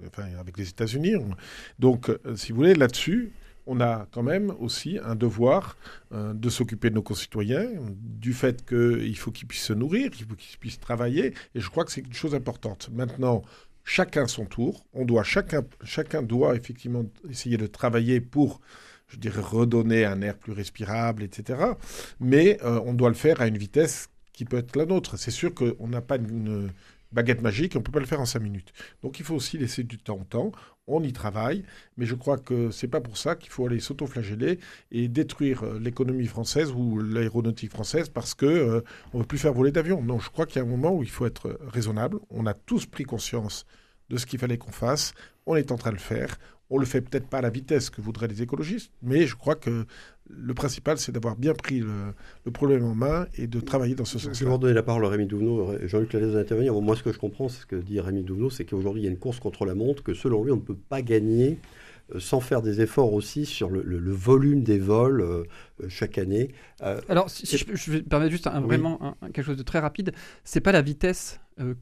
[0.04, 1.14] enfin, avec les États-Unis.
[1.78, 3.32] Donc, euh, si vous voulez, là-dessus,
[3.66, 5.76] on a quand même aussi un devoir
[6.12, 7.68] euh, de s'occuper de nos concitoyens,
[8.00, 10.26] du fait qu'il faut qu'ils puissent se nourrir, qu'ils
[10.60, 12.88] puissent travailler, et je crois que c'est une chose importante.
[12.92, 13.42] Maintenant,
[13.84, 18.60] chacun son tour, on doit, chacun, chacun doit effectivement essayer de travailler pour
[19.08, 21.60] je dirais, redonner un air plus respirable, etc.
[22.20, 25.16] Mais euh, on doit le faire à une vitesse qui peut être la nôtre.
[25.16, 26.70] C'est sûr qu'on n'a pas une,
[27.12, 28.72] baguette magique, on ne peut pas le faire en cinq minutes.
[29.02, 30.52] Donc il faut aussi laisser du temps au temps,
[30.86, 31.64] on y travaille,
[31.96, 34.58] mais je crois que c'est pas pour ça qu'il faut aller s'autoflageller
[34.92, 38.80] et détruire euh, l'économie française ou l'aéronautique française parce que euh,
[39.12, 40.02] on veut plus faire voler d'avions.
[40.02, 42.18] Non, je crois qu'il y a un moment où il faut être raisonnable.
[42.30, 43.66] On a tous pris conscience
[44.08, 45.12] de ce qu'il fallait qu'on fasse.
[45.46, 46.38] On est en train de le faire.
[46.70, 49.54] On le fait peut-être pas à la vitesse que voudraient les écologistes, mais je crois
[49.54, 49.86] que
[50.28, 54.18] le principal, c'est d'avoir bien pris le, problème en main et de travailler dans ce
[54.18, 54.36] sens.
[54.36, 55.86] Je vais vous donner la parole à Rémi Douvenot.
[55.86, 56.74] Jean-Luc Lallez va intervenir.
[56.80, 59.08] moi, ce que je comprends, c'est ce que dit Rémi Douvenot, c'est qu'aujourd'hui, il y
[59.08, 61.58] a une course contre la montre, que selon lui, on ne peut pas gagner
[62.14, 65.42] euh, sans faire des efforts aussi sur le, volume des vols euh,
[65.82, 66.52] euh, chaque année.
[66.80, 70.12] Alors, si, je, vais permettre juste un, vraiment quelque chose de très rapide,
[70.44, 71.40] c'est pas la vitesse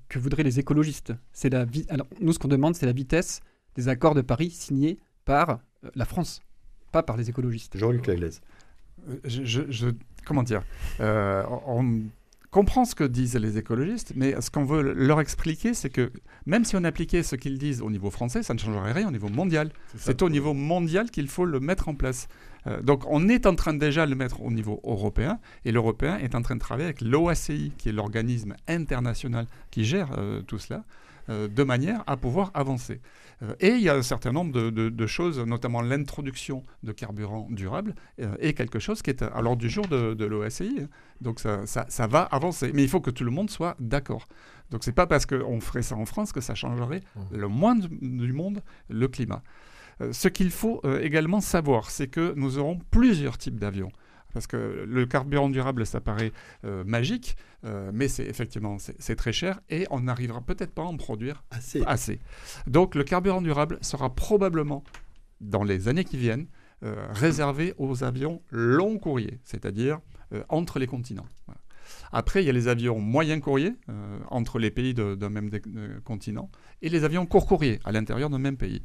[0.08, 1.12] que voudraient les écologistes.
[1.32, 3.40] C'est la Alors, nous, ce qu'on demande, c'est la vitesse
[3.76, 5.60] des accords de Paris signés par
[5.94, 6.40] la France
[6.94, 7.76] pas par les écologistes.
[7.76, 8.40] Jean-Luc Laglaise.
[9.08, 9.88] Euh, je,
[10.24, 10.62] comment dire
[11.00, 12.02] euh, on,
[12.52, 16.12] comprend ce que disent les écologistes, mais ce qu'on veut leur expliquer, c'est que
[16.46, 19.10] même si on appliquait ce qu'ils disent au niveau français, ça ne changerait rien au
[19.10, 19.72] niveau mondial.
[19.96, 22.28] C'est au niveau mondial qu'il faut le mettre en place.
[22.68, 26.16] Euh, donc on est en train déjà de le mettre au niveau européen, et l'Européen
[26.18, 30.10] est en train de travailler avec l'OACI, qui est l'organisme international qui gère
[30.46, 30.84] tout cela,
[31.28, 33.00] de manière à pouvoir avancer.
[33.42, 37.94] Euh, et il y a un certain nombre de, choses, notamment l'introduction de carburants durables,
[38.20, 40.86] euh, est quelque chose qui est à l'ordre du jour de, de l'OSCI.
[41.20, 42.72] Donc ça, va avancer.
[42.74, 44.26] Mais il faut que tout le monde soit d'accord.
[44.70, 47.36] Donc c'est pas parce qu'on ferait ça en France que ça changerait mmh.
[47.36, 49.42] le moins du monde le climat.
[50.00, 53.92] Euh, ce qu'il faut également savoir, c'est que nous aurons plusieurs types d'avions.
[54.34, 56.32] Parce que le carburant durable, ça paraît
[56.84, 60.96] magique, euh, mais c'est effectivement c'est très cher et on n'arrivera peut-être pas à en
[60.96, 61.82] produire assez.
[61.86, 62.20] assez.
[62.66, 64.84] Donc le carburant durable sera probablement
[65.40, 66.46] dans les années qui viennent
[66.82, 70.00] euh, réservé aux avions long courrier, c'est-à-dire
[70.32, 71.26] euh, entre les continents.
[72.12, 73.74] Après, il y a les avions moyen courrier
[74.30, 75.50] entre les pays d'un même
[76.04, 76.48] continent
[76.80, 78.82] et les avions court courrier à l'intérieur d'un même pays.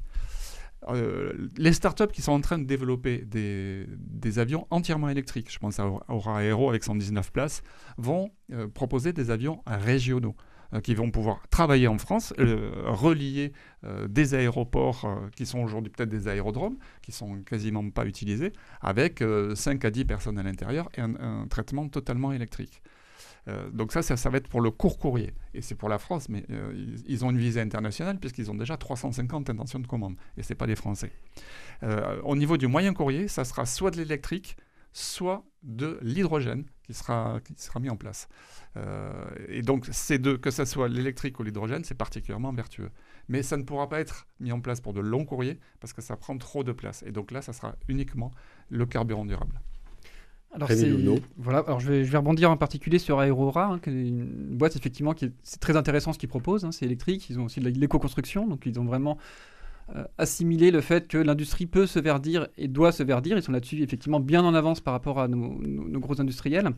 [0.87, 5.79] Euh, les startups qui sont en train de développer des, avions entièrement électriques, je pense
[5.79, 7.63] à Aura Aero avec 119 places,
[7.97, 10.35] vont euh, proposer des avions régionaux
[10.73, 13.51] euh, qui vont pouvoir travailler en France, relier
[14.07, 19.23] des aéroports qui sont aujourd'hui peut-être des aérodromes, qui sont quasiment pas utilisés, avec
[19.55, 22.81] 5 à 10 personnes à l'intérieur et un traitement totalement électrique.
[23.47, 25.33] Euh, donc ça, ça, va être pour le court courrier.
[25.53, 26.73] Et c'est pour la France, mais euh,
[27.07, 30.15] ils, ont une visée internationale puisqu'ils ont déjà 350 intentions de commande.
[30.37, 31.11] Et ce n'est pas des Français.
[31.83, 34.57] Euh, au niveau du moyen courrier, ça sera soit de l'électrique,
[34.93, 37.39] soit de l'hydrogène, qui sera,
[37.79, 38.27] mis en place.
[39.47, 42.89] et donc, ces deux, que ce soit l'électrique ou l'hydrogène, c'est particulièrement vertueux.
[43.27, 46.01] Mais ça ne pourra pas être mis en place pour de longs courriers parce que
[46.01, 47.03] ça prend trop de place.
[47.05, 48.31] Et donc là, ça sera uniquement
[48.69, 49.61] le carburant durable.
[50.51, 50.69] Alors,
[51.37, 54.57] voilà, alors je, vais, je vais rebondir en particulier sur Aerora, hein, qui est une
[54.57, 56.65] boîte effectivement qui est, très intéressant ce qu'ils proposent.
[56.65, 59.19] Hein, c'est électrique, ils ont aussi de l'éco-construction, donc ils ont vraiment
[59.95, 63.37] euh, assimilé le fait que l'industrie peut se verdir et doit se verdir.
[63.37, 66.71] Ils sont là-dessus effectivement bien en avance par rapport à nos, gros industriels.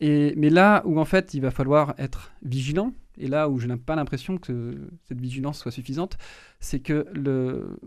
[0.00, 3.68] Et, mais là où en fait il va falloir être vigilant, et là où je
[3.68, 6.16] n'ai pas l'impression que cette vigilance soit suffisante,
[6.58, 7.78] c'est que le,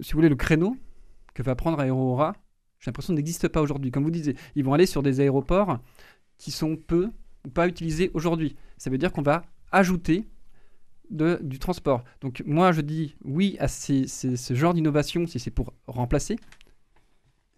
[0.00, 0.76] si vous voulez, le créneau
[1.34, 2.34] que va prendre Aerora
[2.78, 3.90] j'ai l'impression n'existe pas aujourd'hui.
[3.90, 5.78] Comme vous disiez, ils vont aller sur des aéroports
[6.36, 7.10] qui sont peu
[7.44, 8.56] ou pas utilisés aujourd'hui.
[8.76, 10.26] Ça veut dire qu'on va ajouter
[11.10, 12.04] de, du transport.
[12.20, 16.36] Donc moi, je dis oui à ces, ce genre d'innovation si c'est pour remplacer.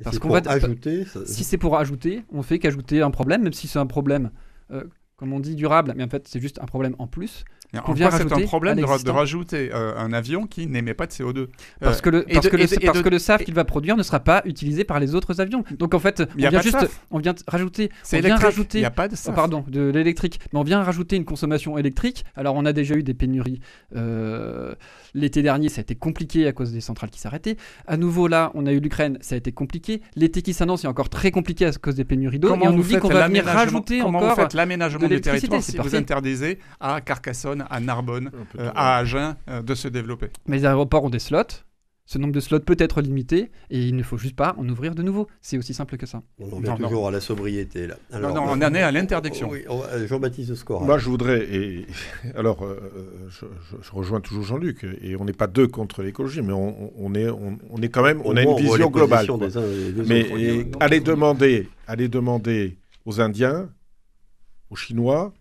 [0.03, 1.05] Parce qu'on va ajouter.
[1.27, 4.31] Si c'est pour ajouter, on fait qu'ajouter un problème, même si c'est un problème,
[4.71, 4.85] euh,
[5.17, 7.45] comme on dit, durable, mais en fait c'est juste un problème en plus.
[7.73, 11.39] C'est un problème de, rajouter euh, un avion qui n'émet pas de CO2.
[11.39, 11.49] Euh,
[11.81, 14.21] parce que le, parce que le, parce que le SAF qu'il va produire ne sera
[14.21, 15.65] pas utilisé par les autres avions.
[15.79, 19.15] Donc en fait, on vient juste, on vient rajouter, on vient rajouter, a pas de
[19.15, 19.35] SAF.
[19.35, 22.25] pardon, de l'électrique, mais on vient rajouter une consommation électrique.
[22.37, 23.61] Alors on a déjà eu des pénuries
[23.97, 24.75] euh,
[25.15, 27.57] l'été dernier, ça a été compliqué à cause des centrales qui s'arrêtaient.
[27.87, 30.03] À nouveau là, on a eu l'Ukraine, ça a été compliqué.
[30.17, 32.55] L'été qui s'annonce est encore très compliqué à cause des pénuries d'eau.
[32.55, 34.31] Et on nous dit qu'on va venir rajouter comment encore.
[34.31, 38.97] Comment vous faites l'aménagement du territoire si vous interdisez à Carcassonne à Narbonne, euh, à
[38.99, 40.29] Agen euh, de se développer.
[40.47, 41.65] Mais les aéroports ont des slots.
[42.11, 44.97] Ce nombre de slots peut être limité et il ne faut juste pas en ouvrir
[44.97, 45.29] de nouveau.
[45.41, 46.23] C'est aussi simple que ça.
[46.41, 47.95] On en vient toujours à la sobriété là.
[48.21, 49.49] non, non, on en est à l'interdiction.
[49.49, 49.65] Oui,
[50.07, 50.83] Jean-Baptiste Score.
[50.83, 51.45] Moi, je voudrais.
[51.55, 51.87] Et,
[52.35, 52.81] alors, euh,
[53.29, 53.47] je,
[53.93, 54.85] rejoins toujours Jean-Luc.
[55.03, 58.21] Et on n'est pas deux contre l'écologie, mais on, est, on, est quand même.
[58.25, 59.29] On, a une vision globale.
[60.09, 63.69] mais allez demander, allez demander aux Indiens,
[64.69, 65.33] aux Chinois,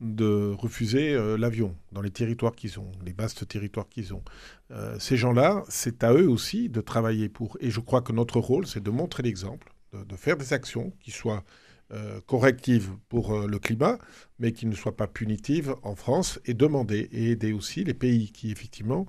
[0.00, 4.22] de refuser euh, l'avion dans les territoires qu'ils ont, les vastes territoires qu'ils ont.
[4.70, 7.56] Euh, ces gens-là, c'est à eux aussi de travailler pour.
[7.60, 11.10] Et je crois que notre rôle, c'est de montrer l'exemple, de, faire des actions qui
[11.10, 11.44] soient
[11.92, 13.98] euh, correctives pour le climat,
[14.38, 18.30] mais qui ne soient pas punitives en France, et demander et aider aussi les pays
[18.30, 19.06] qui, effectivement,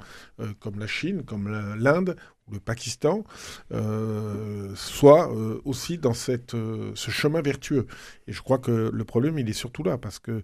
[0.60, 2.16] comme la Chine, comme l'Inde,
[2.52, 3.24] le Pakistan
[3.72, 7.88] euh, soit euh, aussi dans cette, euh, ce chemin vertueux.
[8.28, 10.44] Et je crois que le problème, il est surtout là, parce que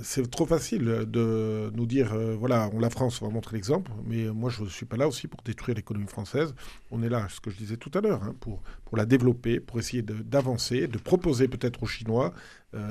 [0.00, 4.48] c'est trop facile de nous dire, voilà, on, la France, va montrer l'exemple, mais moi,
[4.48, 6.54] je ne suis pas là aussi pour détruire l'économie française.
[6.90, 9.60] On est là, ce que je disais tout à l'heure, hein, pour, pour la développer,
[9.60, 12.32] pour essayer d'avancer, de, proposer peut-être aux Chinois,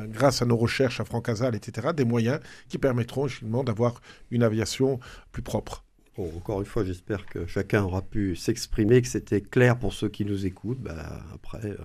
[0.10, 5.00] grâce à nos recherches à Francazal, etc., des moyens qui permettront justement d'avoir une aviation
[5.32, 5.84] plus propre
[6.18, 10.26] encore une fois, j'espère que chacun aura pu s'exprimer, que c'était clair pour ceux qui
[10.26, 10.82] nous écoutent.
[10.82, 11.78] Bah, après, euh,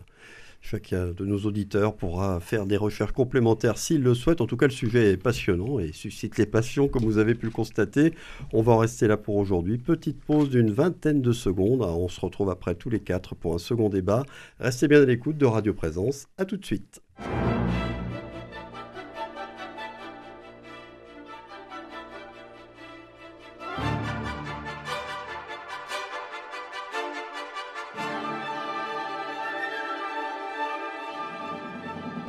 [0.61, 4.41] chacun de nos auditeurs pourra faire des recherches complémentaires s'il le souhaite.
[4.41, 7.47] En tout cas, le sujet est passionnant et suscite les passions, comme vous avez pu
[7.47, 8.15] le constater.
[8.53, 9.79] On va en rester là pour aujourd'hui.
[9.79, 11.83] Petite pause d'une vingtaine de secondes.
[11.83, 14.25] On se retrouve après tous les quatre pour un second débat.
[14.59, 16.27] Restez bien à l'écoute de Radio Présence.
[16.37, 17.01] À tout de suite.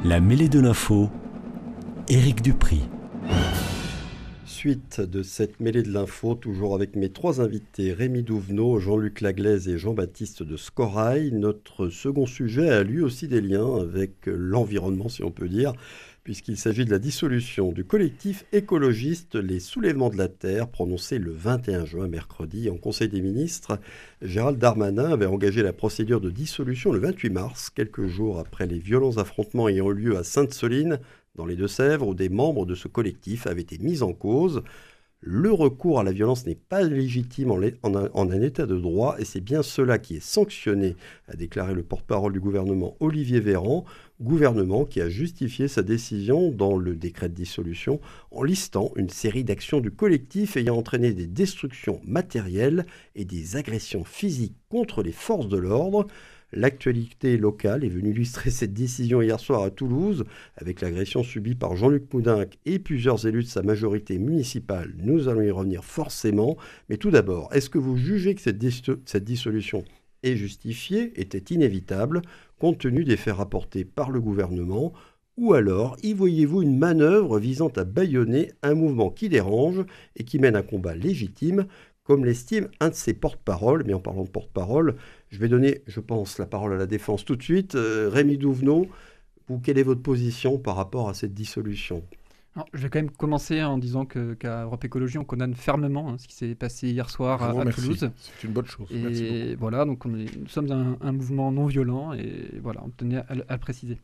[0.08, 1.10] La mêlée de l'info,
[2.08, 2.80] Éric Dupri.
[4.46, 9.68] Suite de cette mêlée de l'info, toujours avec mes trois invités, Rémi Douvenot, Jean-Luc Laglaise
[9.68, 11.34] et Jean-Baptiste de Scorail.
[11.34, 15.74] Notre second sujet a lui aussi des liens avec l'environnement, si on peut dire,
[16.28, 21.32] puisqu'il s'agit de la dissolution du collectif écologiste Les Soulèvements de la Terre, prononcé le
[21.32, 23.80] 21 juin, mercredi, en Conseil des ministres.
[24.22, 28.78] Gérald Darmanin avait engagé la procédure de dissolution le 28 mars, quelques jours après les
[28.78, 31.00] violents affrontements ayant eu lieu à Sainte-Soline,
[31.36, 34.64] dans les Deux-Sèvres, où des membres de ce collectif avaient été mis en cause.
[35.22, 39.26] Le recours à la violence n'est pas légitime en, en, un état de droit et
[39.26, 40.96] c'est bien cela qui est sanctionné,
[41.28, 43.86] a déclaré le porte-parole du gouvernement Olivier Véran
[44.22, 48.00] gouvernement qui a justifié sa décision dans le décret de dissolution
[48.32, 54.04] en listant une série d'actions du collectif ayant entraîné des destructions matérielles et des agressions
[54.04, 56.08] physiques contre les forces de l'ordre.
[56.54, 60.24] L'actualité locale est venue illustrer cette décision hier soir à Toulouse
[60.56, 64.94] avec l'agression subie par Jean-Luc Poudinck et plusieurs élus de sa majorité municipale.
[64.98, 66.56] Nous allons y revenir forcément.
[66.90, 68.64] Mais tout d'abord, est-ce que vous jugez que cette,
[69.06, 69.84] cette dissolution
[70.24, 72.22] est justifiée, était inévitable?
[72.60, 74.94] Compte tenu des faits rapportés par le gouvernement
[75.38, 80.40] ou alors y voyez-vous une manœuvre visant à bâillonner un mouvement qui dérange et qui
[80.40, 81.68] mène un combat légitime,
[82.04, 84.96] comme l'estime un de ses porte-paroles Mais en parlant de porte-parole,
[85.30, 87.76] je vais donner, je pense, la parole à la défense tout de suite.
[87.76, 88.88] Euh, Rémi Douvenot,
[89.64, 92.04] quelle est votre position par rapport à cette dissolution?
[92.74, 96.28] Je vais quand même commencer en disant qu'à Europe Écologie, on condamne fermement hein, ce
[96.28, 98.10] qui s'est passé hier soir à, Toulouse.
[98.16, 98.88] C'est une bonne chose.
[98.92, 103.18] Et voilà, donc on est, nous sommes un, mouvement non violent et voilà, on tenait
[103.18, 104.00] à, le préciser.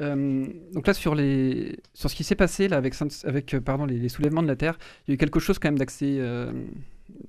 [0.00, 2.94] Euh, donc là, sur, les, sur ce qui s'est passé là, avec,
[3.24, 5.68] avec euh, pardon, les, soulèvements de la Terre, il y a eu quelque chose quand
[5.68, 6.52] même d'assez euh,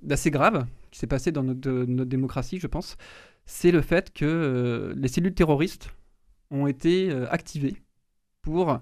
[0.04, 2.98] grave qui s'est passé dans notre, notre, démocratie, je pense.
[3.46, 5.90] C'est le fait que les cellules terroristes
[6.52, 7.78] ont été activées
[8.42, 8.80] pour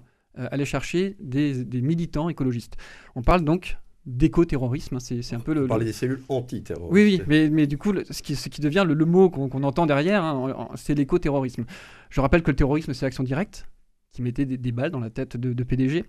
[0.50, 2.76] aller chercher des, militants écologistes.
[3.14, 3.76] On parle donc
[4.06, 5.64] d'éco-terrorisme, hein, c'est un peu le...
[5.64, 6.92] On parle des cellules anti-terroristes.
[6.92, 10.24] Oui, oui, mais, du coup, ce, qui, ce qui devient le, mot qu'on entend derrière,
[10.24, 11.64] hein, c'est l'éco-terrorisme.
[12.08, 13.66] Je rappelle que le terrorisme, c'est l'action directe,
[14.12, 16.04] qui mettait des, balles dans la tête de, PDG.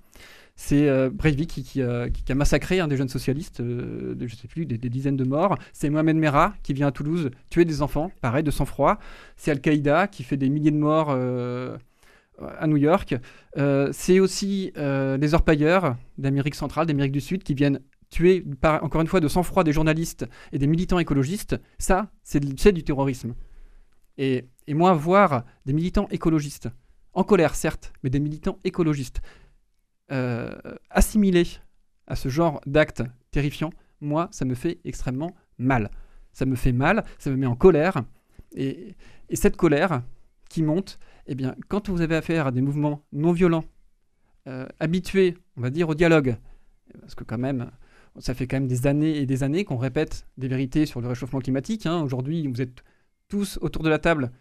[0.56, 4.66] C'est euh, Breivik qui, a massacré un des jeunes socialistes, euh, de, je sais plus,
[4.66, 5.58] des, dizaines de morts.
[5.74, 8.98] C'est Mohamed Merah qui vient à Toulouse tuer des enfants, pareil, de sang-froid.
[9.36, 11.16] C'est Al-Qaïda qui fait des milliers de morts
[12.58, 13.16] à New York.
[13.58, 17.80] Euh, c'est aussi euh, les orpailleurs d'Amérique centrale, d'Amérique du Sud, qui viennent
[18.10, 21.60] tuer, encore une fois, de sang-froid des journalistes et des militants écologistes.
[21.78, 23.36] Ça, c'est du terrorisme.
[24.18, 26.70] Et, moi, voir des militants écologistes,
[27.14, 29.22] en colère certes, mais des militants écologistes,
[30.12, 30.52] euh,
[30.90, 31.48] assimilés
[32.08, 33.72] à ce genre d'actes terrifiants,
[34.02, 35.92] moi, ça me fait extrêmement mal.
[36.34, 38.04] Ça me fait mal, ça me met en colère.
[38.56, 38.96] et
[39.34, 40.02] cette colère
[40.50, 41.00] qui monte,
[41.32, 43.64] eh bien, quand vous avez affaire à des mouvements non violents,
[44.48, 46.36] euh, habitués, on va dire, au dialogue,
[47.02, 47.70] parce que quand même,
[48.18, 51.08] ça fait quand même des années et des années qu'on répète des vérités sur le
[51.08, 51.86] réchauffement climatique.
[51.86, 52.02] Hein.
[52.02, 52.84] Aujourd'hui, vous êtes
[53.28, 54.32] tous autour de la table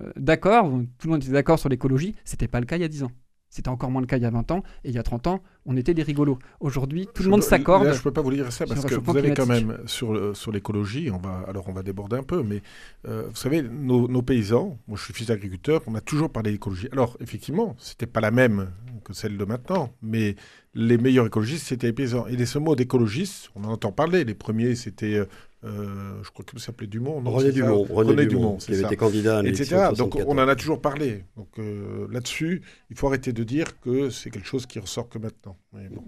[0.00, 0.68] euh, d'accord,
[0.98, 2.88] tout le monde était d'accord sur l'écologie, ce n'était pas le cas il y a
[2.88, 3.12] 10 ans.
[3.54, 4.64] C'était encore moins le cas il y a 20 ans.
[4.82, 6.40] Et il y a 30 ans, on était des rigolos.
[6.58, 7.84] Aujourd'hui, tout le monde s'accorde.
[7.84, 10.50] Je ne peux pas vous dire ça parce que vous avez quand même, sur, sur
[10.50, 12.62] l'écologie, on va, alors on va déborder un peu, mais
[13.06, 16.50] euh, vous savez, nos, nos, paysans, moi je suis fils d'agriculteur, on a toujours parlé
[16.50, 16.88] d'écologie.
[16.90, 18.70] Alors, effectivement, ce n'était pas la même
[19.04, 20.34] que celle de maintenant, mais
[20.74, 22.26] les meilleurs écologistes, c'était les paysans.
[22.26, 24.24] Et ce mot d'écologiste, on en entend parler.
[24.24, 25.20] Les premiers, c'était
[25.64, 27.22] euh, euh, je crois qu'il s'appelait Dumont.
[27.24, 29.88] René Dumont, René, Dumont, qui avait été candidat à etc.
[29.96, 31.24] Donc on en a toujours parlé.
[31.36, 35.18] Donc euh, là-dessus, il faut arrêter de dire que c'est quelque chose qui ressort que
[35.18, 35.56] maintenant.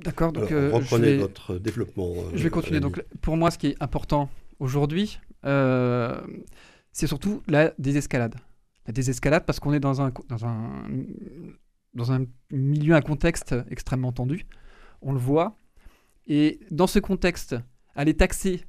[0.04, 0.32] D'accord.
[0.32, 2.14] Donc reprenez votre développement.
[2.34, 2.80] je vais continuer.
[2.80, 4.28] Donc pour moi, ce qui est important
[4.58, 8.34] aujourd'hui, c'est surtout la désescalade.
[8.86, 10.84] La désescalade parce qu'on est dans un, dans un
[11.94, 14.46] dans un milieu, un contexte extrêmement tendu.
[15.02, 15.56] On le voit.
[16.28, 17.56] Et dans ce contexte,
[17.94, 18.64] aller taxer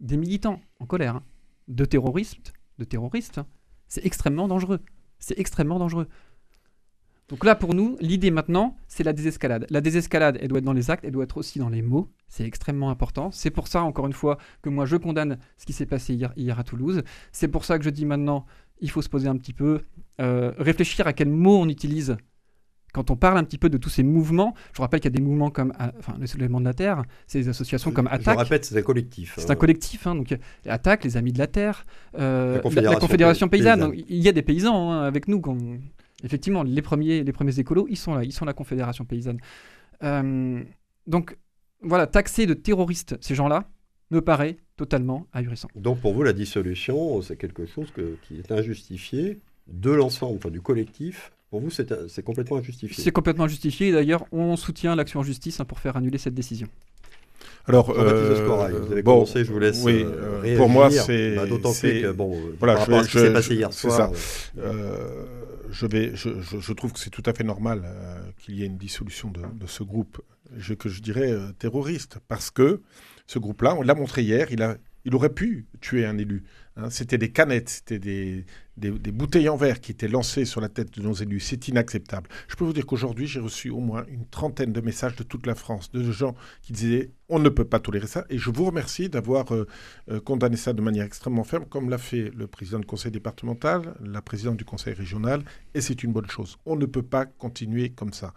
[0.00, 1.22] des militants en colère, hein,
[1.68, 3.46] de terroristes, de terroristes, hein,
[3.88, 4.80] c'est extrêmement dangereux.
[5.18, 6.08] C'est extrêmement dangereux.
[7.28, 9.66] Donc là, pour nous, l'idée maintenant, c'est la désescalade.
[9.70, 12.08] La désescalade, elle doit être dans les actes, elle doit être aussi dans les mots.
[12.26, 13.30] C'est extrêmement important.
[13.30, 16.58] C'est pour ça, encore une fois, que moi, je condamne ce qui s'est passé hier,
[16.58, 17.02] à Toulouse.
[17.30, 18.46] C'est pour ça que je dis maintenant,
[18.80, 19.82] il faut se poser un petit peu,
[20.20, 22.16] euh, réfléchir à quels mots on utilise
[22.92, 25.14] quand on parle un petit peu de tous ces mouvements, je vous rappelle qu'il y
[25.14, 28.38] a des mouvements comme euh, enfin, le soulèvement de la Terre, des associations comme Attaque.
[28.38, 29.34] Je répète, c'est un collectif.
[29.36, 29.56] C'est un hein.
[29.56, 30.36] collectif, hein, donc
[30.66, 31.86] Attaque, les Amis de la Terre,
[32.18, 32.60] euh, la,
[32.96, 33.92] Confédération, paysanne.
[33.94, 35.40] il y a des paysans hein, avec nous.
[36.24, 39.38] effectivement, les premiers, les premiers écolos, ils sont là, ils sont la Confédération paysanne.
[40.02, 40.62] Euh,
[41.06, 41.36] donc
[41.82, 43.68] voilà, taxer de terroristes ces gens-là
[44.10, 45.68] me paraît totalement ahurissant.
[45.76, 50.60] Donc pour vous, la dissolution, c'est quelque chose qui est injustifié de l'ensemble, enfin, du
[50.60, 53.02] collectif pour vous, c'est complètement injustifié.
[53.02, 53.90] C'est complètement injustifié.
[53.90, 56.68] D'ailleurs, on soutient l'action en justice hein, pour faire annuler cette décision.
[57.66, 59.82] Alors, euh, vous avez commencé, je vous laisse.
[59.84, 61.34] Oui, euh, euh, pour moi, c'est.
[61.34, 64.12] Bah, d'autant plus que, bon, voilà, par rapport à ce qui s'est passé hier soir.
[65.70, 67.82] je, vais, je, je, trouve que c'est tout à fait normal
[68.38, 70.20] qu'il y ait une dissolution de, de ce groupe,
[70.56, 72.80] je, que je dirais terroriste, parce que
[73.26, 76.44] ce groupe-là, on l'a montré hier, il, a, il aurait pu tuer un élu.
[76.76, 76.90] Hein.
[76.90, 78.44] c'était des canettes, c'était des,
[78.80, 81.40] des, bouteilles en verre qui étaient lancées sur la tête de nos élus.
[81.40, 82.28] C'est inacceptable.
[82.48, 85.46] Je peux vous dire qu'aujourd'hui, j'ai reçu au moins une trentaine de messages de toute
[85.46, 88.26] la France, de gens qui disaient on ne peut pas tolérer ça.
[88.28, 89.66] Et je vous remercie d'avoir euh,
[90.10, 93.94] euh, condamné ça de manière extrêmement ferme, comme l'a fait le président du conseil départemental,
[94.04, 95.42] la présidente du conseil régional.
[95.74, 96.58] Et c'est une bonne chose.
[96.66, 98.34] On ne peut pas continuer comme ça.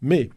[0.00, 0.30] Mais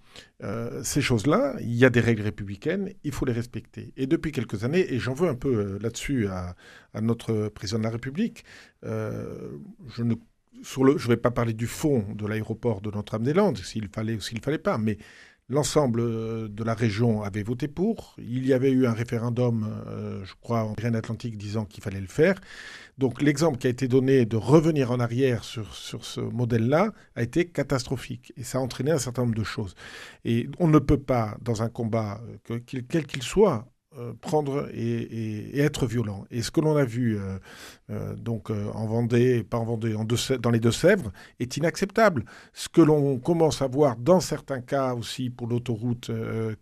[0.43, 3.93] euh, ces choses-là, il y a des règles républicaines, il faut les respecter.
[3.95, 6.55] Et depuis quelques années, et j'en veux un peu là-dessus à,
[7.01, 8.43] notre président de la République,
[8.83, 10.15] je ne
[10.63, 14.15] sur le, je ne vais pas parler du fond de l'aéroport de Notre-Dame-des-Landes, s'il fallait
[14.15, 14.97] ou s'il ne fallait pas, mais
[15.49, 18.15] L'ensemble euh, de la région avait voté pour.
[18.19, 22.07] Il y avait eu un référendum, euh, je crois, en Pyrénées-Atlantique disant qu'il fallait le
[22.07, 22.39] faire.
[22.99, 27.23] Donc l'exemple qui a été donné de revenir en arrière sur, sur ce modèle-là a
[27.23, 28.31] été catastrophique.
[28.37, 29.73] Et ça a entraîné un certain nombre de choses.
[30.23, 32.21] Et on ne peut pas, dans un combat,
[32.87, 33.67] quel qu'il soit,
[33.97, 36.23] euh, prendre et, être violent.
[36.29, 37.39] Et ce que l'on a vu euh,
[37.89, 42.23] euh, donc en Vendée, pas en Vendée, en dans les Deux-Sèvres, est inacceptable.
[42.53, 46.11] Ce que l'on commence à voir dans certains cas aussi pour l'autoroute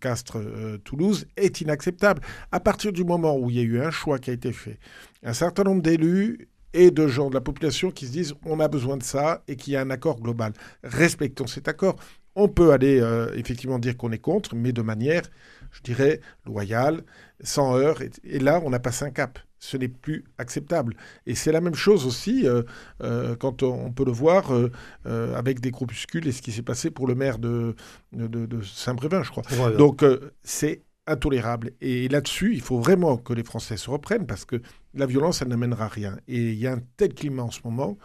[0.00, 2.22] Castres-Toulouse est inacceptable.
[2.50, 4.78] À partir du moment où il y a eu un choix qui a été fait,
[5.22, 8.68] un certain nombre d'élus et de gens de la population qui se disent on a
[8.68, 10.54] besoin de ça et qu'il y a un accord global.
[10.82, 11.96] Respectons cet accord.
[12.36, 13.02] On peut aller
[13.34, 15.24] effectivement dire qu'on est contre, mais de manière
[15.70, 17.02] je dirais, loyal,
[17.40, 18.02] sans heurts.
[18.24, 19.38] Et, là, on a passé un cap.
[19.60, 20.94] Ce n'est plus acceptable.
[21.26, 22.62] Et c'est la même chose aussi euh,
[23.02, 24.70] euh, quand on, peut le voir euh,
[25.04, 27.74] avec des groupuscules et ce qui s'est passé pour le maire de,
[28.12, 29.42] de, Saint-Brévin, je crois.
[29.72, 30.04] Donc
[30.44, 31.72] c'est intolérable.
[31.80, 34.60] Et là-dessus, il faut vraiment que les Français se reprennent parce que
[34.94, 36.18] la violence, elle n'amènera rien.
[36.28, 37.96] Et il y a un tel climat en ce moment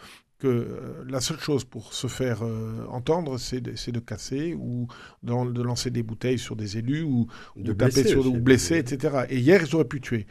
[0.44, 4.88] que euh, la seule chose pour se faire euh, entendre, c'est de, casser ou
[5.22, 9.24] de lancer des bouteilles sur des élus ou de, taper sur ou blesser, etc.
[9.30, 10.26] Et hier, ils auraient pu tuer.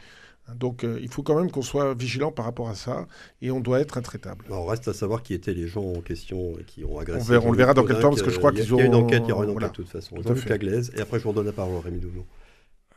[0.54, 3.06] Donc euh, il faut quand même qu'on soit vigilant par rapport à ça
[3.40, 4.44] et on doit être intraitable.
[4.50, 7.22] on reste à savoir qui étaient les gens en question et qui ont agressé.
[7.22, 8.76] On, verra, on le verra dans quel temps parce que je crois qu'ils ont.
[8.76, 10.16] Il y a une enquête, il y aura une enquête de toute façon.
[10.22, 12.24] Jean-Luc et après je vous redonne la parole à Rémi Dounou.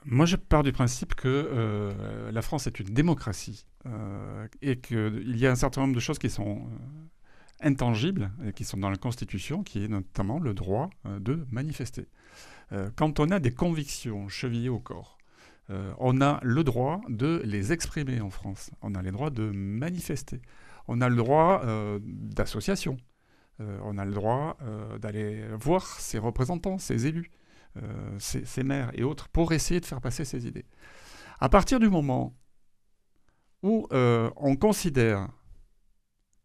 [0.05, 1.93] Moi, je pars du principe que
[2.31, 6.19] la France est une démocratie euh, et qu'il y a un certain nombre de choses
[6.19, 10.89] qui sont euh, intangibles et qui sont dans la Constitution, qui est notamment le droit
[11.05, 12.07] euh, de manifester.
[12.97, 15.17] quand on a des convictions chevillées au corps,
[15.99, 18.71] on a le droit de les exprimer en France.
[18.81, 20.41] On a le droit de manifester.
[20.89, 21.63] On a le droit
[22.01, 22.97] d'association.
[23.59, 24.57] on a le droit
[24.99, 27.31] d'aller voir ses représentants, ses élus,
[28.19, 30.65] ses, maires et autres pour essayer de faire passer ses idées.
[31.39, 32.36] À partir du moment
[33.63, 35.30] où euh, on considère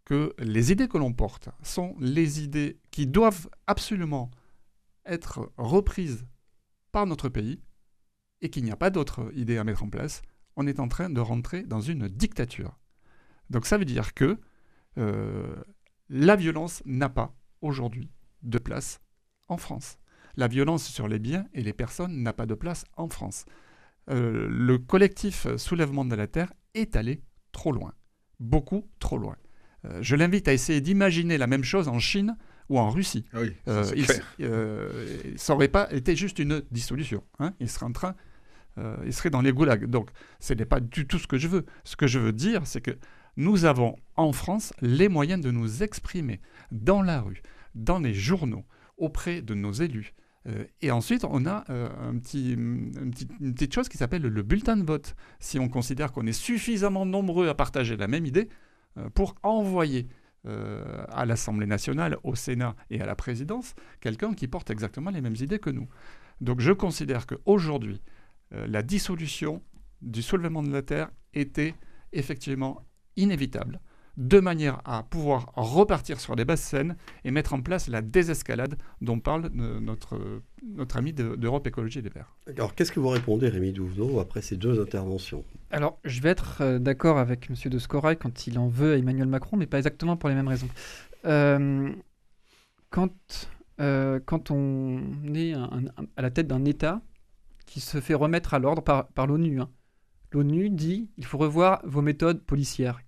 [0.05, 4.31] que les idées que l'on porte sont les idées qui doivent absolument
[5.07, 6.27] être reprises
[6.91, 7.61] par notre pays
[8.41, 10.23] et qu'il n'y a pas d'autres idées à mettre en place,
[10.57, 12.79] on est en train de rentrer dans une dictature.
[13.51, 14.41] Donc ça veut dire que
[14.99, 15.57] euh,
[16.09, 18.11] la violence n'a pas aujourd'hui
[18.43, 19.01] de place
[19.49, 19.99] en France.
[20.37, 23.45] La violence sur les biens et les personnes n'a pas de place en France.
[24.11, 27.23] Euh, le collectif Soulèvement de la Terre est allé
[27.53, 27.93] trop loin,
[28.41, 29.37] beaucoup trop loin.
[29.85, 32.37] Euh, je l'invite à essayer d'imaginer la même chose en Chine
[32.69, 33.25] ou en Russie.
[33.33, 37.23] Ah oui, euh, il, ça n'aurait pas été juste une dissolution.
[37.39, 37.55] Hein.
[37.61, 38.15] Il serait en train,
[39.05, 39.87] il serait dans les goulags.
[39.87, 40.11] Donc,
[40.41, 41.67] ce n'est pas du tout ce que je veux.
[41.85, 42.97] Ce que je veux dire, c'est que
[43.37, 47.43] nous avons en France les moyens de nous exprimer dans la rue,
[47.75, 48.65] dans les journaux,
[48.97, 50.15] auprès de nos élus,
[50.49, 54.77] euh, et ensuite, on a euh, un petit, une, petite, chose qui s'appelle le bulletin
[54.77, 55.15] de vote.
[55.39, 58.49] Si on considère qu'on est suffisamment nombreux à partager la même idée,
[58.99, 60.09] euh, pour envoyer
[60.45, 65.37] à l'Assemblée nationale, au Sénat et à la présidence quelqu'un qui porte exactement les mêmes
[65.39, 65.89] idées que nous.
[66.41, 68.03] Donc je considère qu'aujourd'hui,
[68.51, 69.63] la dissolution
[70.01, 71.77] du soulèvement de la Terre était
[72.13, 72.85] effectivement
[73.15, 73.81] inévitable
[74.17, 78.77] de manière à pouvoir repartir sur les basses scènes et mettre en place la désescalade
[79.01, 80.19] dont parle notre,
[80.63, 82.37] notre ami d'Europe Écologie des Verts.
[82.47, 85.45] Alors, qu'est-ce que vous répondez, Rémi Douvenot, après ces deux interventions?
[85.71, 87.71] Alors, je vais être euh, d'accord avec M.
[87.71, 90.49] de Scorail quand il en veut à Emmanuel Macron, mais pas exactement pour les mêmes
[90.49, 90.69] raisons.
[91.25, 91.91] Euh,
[92.91, 93.49] quand,
[93.81, 95.01] euh, quand on
[95.35, 97.01] est à la tête d'un État
[97.67, 99.71] qui se fait remettre à l'ordre par, par l'ONU, hein,
[100.33, 103.01] l'ONU dit il faut revoir vos méthodes policières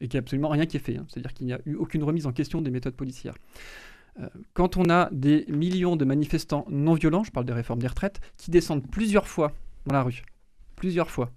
[0.00, 0.96] et qu'il n'y a absolument rien qui est fait.
[0.96, 1.06] Hein.
[1.08, 3.34] C'est-à-dire qu'il n'y a eu aucune remise en question des méthodes policières.
[4.18, 7.86] Euh, quand on a des millions de manifestants non violents, je parle des réformes des
[7.86, 9.52] retraites, qui descendent plusieurs fois
[9.86, 10.22] dans la rue,
[10.76, 11.30] plusieurs fois,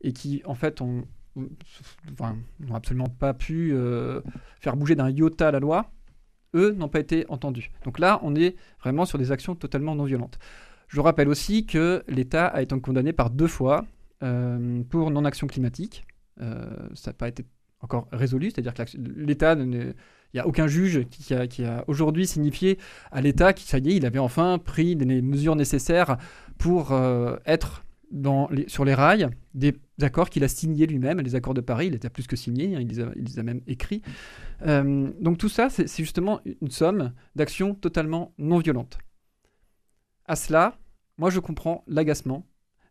[0.00, 1.04] et qui en fait ont,
[1.36, 4.20] n'ont absolument pas pu euh,
[4.60, 5.90] faire bouger d'un iota la loi,
[6.54, 7.70] eux n'ont pas été entendus.
[7.84, 10.38] Donc là, on est vraiment sur des actions totalement non violentes.
[10.88, 13.84] Je rappelle aussi que l'État a été condamné par deux fois
[14.22, 16.06] euh, pour non-action climatique.
[16.38, 17.44] ça n'a pas été
[17.80, 19.94] encore résolu, c'est-à-dire que l'État, il
[20.34, 22.78] n'y a aucun juge qui a, aujourd'hui signifié
[23.12, 26.18] à l'État qu'il ça y il avait enfin pris les mesures nécessaires
[26.58, 27.84] pour euh, être
[28.66, 32.08] sur les rails des accords qu'il a signés lui-même, les accords de Paris, il était
[32.08, 34.02] plus que signé, hein, il, les a, même écrits.
[34.66, 38.98] Euh, donc tout ça, c'est justement une somme d'actions totalement non violentes.
[40.24, 40.78] À cela,
[41.18, 42.46] moi je comprends l'agacement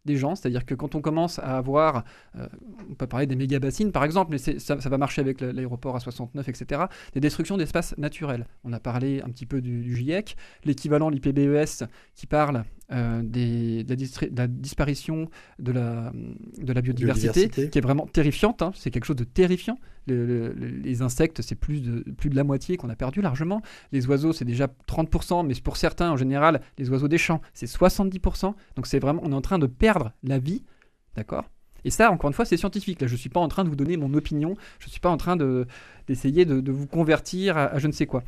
[0.07, 0.33] des gens.
[0.35, 2.03] C'est-à-dire que quand on commence à avoir,
[2.37, 2.47] euh,
[2.89, 5.99] on peut parler des méga bassines par exemple, mais ça, va marcher avec l'aéroport à
[5.99, 6.81] 69, etc.,
[7.13, 8.47] des destructions d'espaces naturels.
[8.63, 10.35] On a parlé un petit peu du, GIEC,
[10.65, 11.85] l'équivalent, l'IPBES,
[12.15, 15.29] qui parle euh, des, de, la distri- de la disparition
[15.59, 16.11] de la,
[16.57, 17.69] de la biodiversité, Biodiversité.
[17.69, 18.61] qui est vraiment terrifiante.
[18.61, 18.71] hein.
[18.75, 19.77] C'est quelque chose de terrifiant.
[20.09, 23.21] Le- le- le- les insectes, c'est plus de, plus de la moitié qu'on a perdu
[23.21, 23.61] largement.
[23.91, 27.65] Les oiseaux, c'est déjà 30%, mais pour certains, en général, les oiseaux des champs, c'est
[27.69, 28.53] 70%.
[28.77, 30.63] Donc c'est vraiment, on est en train de perdre la vie,
[31.15, 31.45] d'accord?
[31.83, 33.01] Et ça, encore une fois, c'est scientifique.
[33.01, 34.55] Là, je ne suis pas en train de vous donner mon opinion.
[34.79, 35.65] Je ne suis pas en train de-
[36.07, 38.23] d'essayer de, vous convertir à, je ne sais quoi.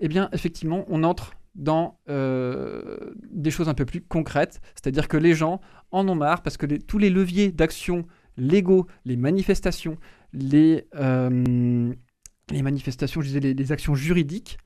[0.00, 4.60] Eh bien, effectivement, on entre dans euh, des choses un peu plus concrètes.
[4.74, 5.60] C'est-à-dire que les gens
[5.90, 8.06] en ont marre parce que tous les leviers d'action
[8.36, 9.96] légaux, les manifestations,
[10.32, 11.94] les, euh,
[12.50, 14.58] manifestations, je disais, les, les actions juridiques,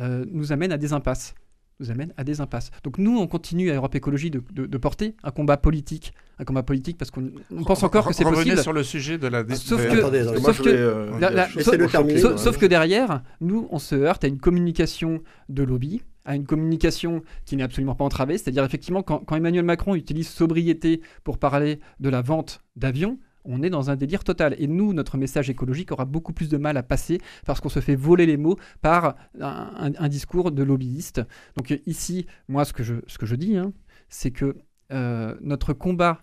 [0.00, 1.34] euh, nous amènent à des impasses.
[1.80, 2.70] Nous amènent à des impasses.
[2.84, 6.44] Donc nous, on continue à Europe Écologie de, de- de porter un combat politique, un
[6.44, 8.62] combat politique parce qu'on on pense encore que c'est Revenez possible.
[8.62, 9.44] sur le sujet de la.
[9.56, 12.18] Sauf que- Attendez, sauf que- euh, la- sauf- terminer.
[12.20, 16.46] Sauf, sauf que derrière, nous, on se heurte à une communication de lobby, à une
[16.46, 18.38] communication qui n'est absolument pas entravée.
[18.38, 23.62] C'est-à-dire, effectivement, quand, quand Emmanuel Macron utilise sobriété pour parler de la vente d'avions, on
[23.62, 24.54] est dans un délire total.
[24.58, 27.80] Et nous, notre message écologique aura beaucoup plus de mal à passer parce qu'on se
[27.80, 31.22] fait voler les mots par un, discours de lobbyiste.
[31.56, 33.72] Donc euh, ici, moi, ce que je, ce que je dis, hein,
[34.08, 34.56] c'est que
[34.92, 36.22] euh, notre combat,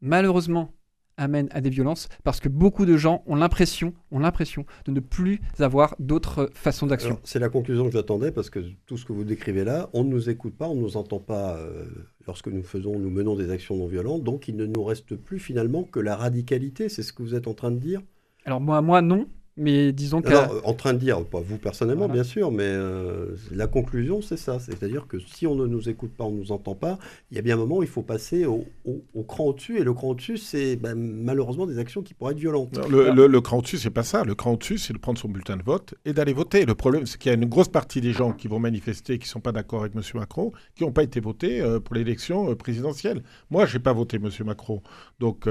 [0.00, 0.74] malheureusement,
[1.20, 5.00] amène à des violences parce que beaucoup de gens ont l'impression, ont l'impression de ne
[5.00, 7.20] plus avoir d'autres façons d'action.
[7.22, 10.08] C'est la conclusion que j'attendais parce que tout ce que vous décrivez là, on ne
[10.08, 11.86] nous écoute pas, on ne nous entend pas euh,
[12.26, 15.38] lorsque nous faisons, nous menons des actions non violentes, donc il ne nous reste plus
[15.38, 18.00] finalement que la radicalité, c'est ce que vous êtes en train de dire?
[18.46, 19.28] Alors moi, moi non,
[19.60, 22.14] mais disons que Alors, en train de dire, pas vous personnellement Voilà.
[22.22, 26.10] bien sûr, mais euh, la conclusion c'est ça, c'est-à-dire que si on ne nous écoute
[26.16, 26.98] pas, on ne nous entend pas,
[27.30, 29.78] il y a bien un moment où il faut passer au, au- au cran au-dessus,
[29.78, 32.76] et le cran au-dessus c'est ben, malheureusement des actions qui pourraient être violentes.
[32.76, 34.24] Non, le, le- le cran au-dessus, c'est pas ça.
[34.24, 36.64] Le cran au-dessus, c'est de prendre son bulletin de vote et d'aller voter.
[36.64, 39.28] Le problème, c'est qu'il y a une grosse partie des gens qui vont manifester, qui
[39.28, 40.02] sont pas d'accord avec M.
[40.14, 43.22] Macron, qui n'ont pas été votés euh, pour l'élection euh, présidentielle.
[43.50, 44.28] Moi, j'ai pas voté M.
[44.46, 44.82] Macron,
[45.18, 45.46] donc.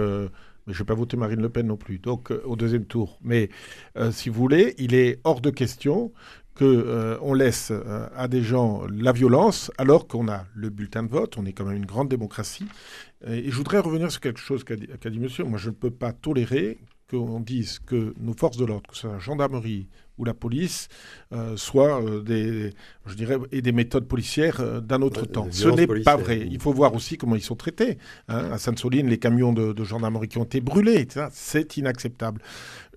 [0.70, 3.18] Mais je n'ai pas voté Marine Le Pen non plus, donc euh, au deuxième tour.
[3.24, 3.50] Mais
[3.98, 6.14] euh, si vous voulez, il est hors de question
[6.54, 7.72] que euh, laisse
[8.16, 11.38] à des gens la violence alors qu'on a le bulletin de vote.
[11.38, 12.68] On est quand même une grande démocratie.
[13.26, 15.44] Et, je voudrais revenir sur quelque chose qu'a dit, dit monsieur.
[15.44, 16.78] Moi, je ne peux pas tolérer
[17.10, 19.88] qu'on dise que nos forces de l'ordre, que ce soit la gendarmerie
[20.20, 20.90] ou la police,
[21.34, 22.74] euh, soient euh, des,
[23.08, 25.48] je dirais, et des méthodes policières euh, d'un autre temps.
[25.50, 26.46] Ce n'est pas vrai.
[26.52, 27.98] Il faut voir aussi comment ils sont traités.
[28.28, 28.52] hein.
[28.52, 32.42] À Sainte-Soline, les camions de, de gendarmerie qui ont été brûlés, c'est inacceptable.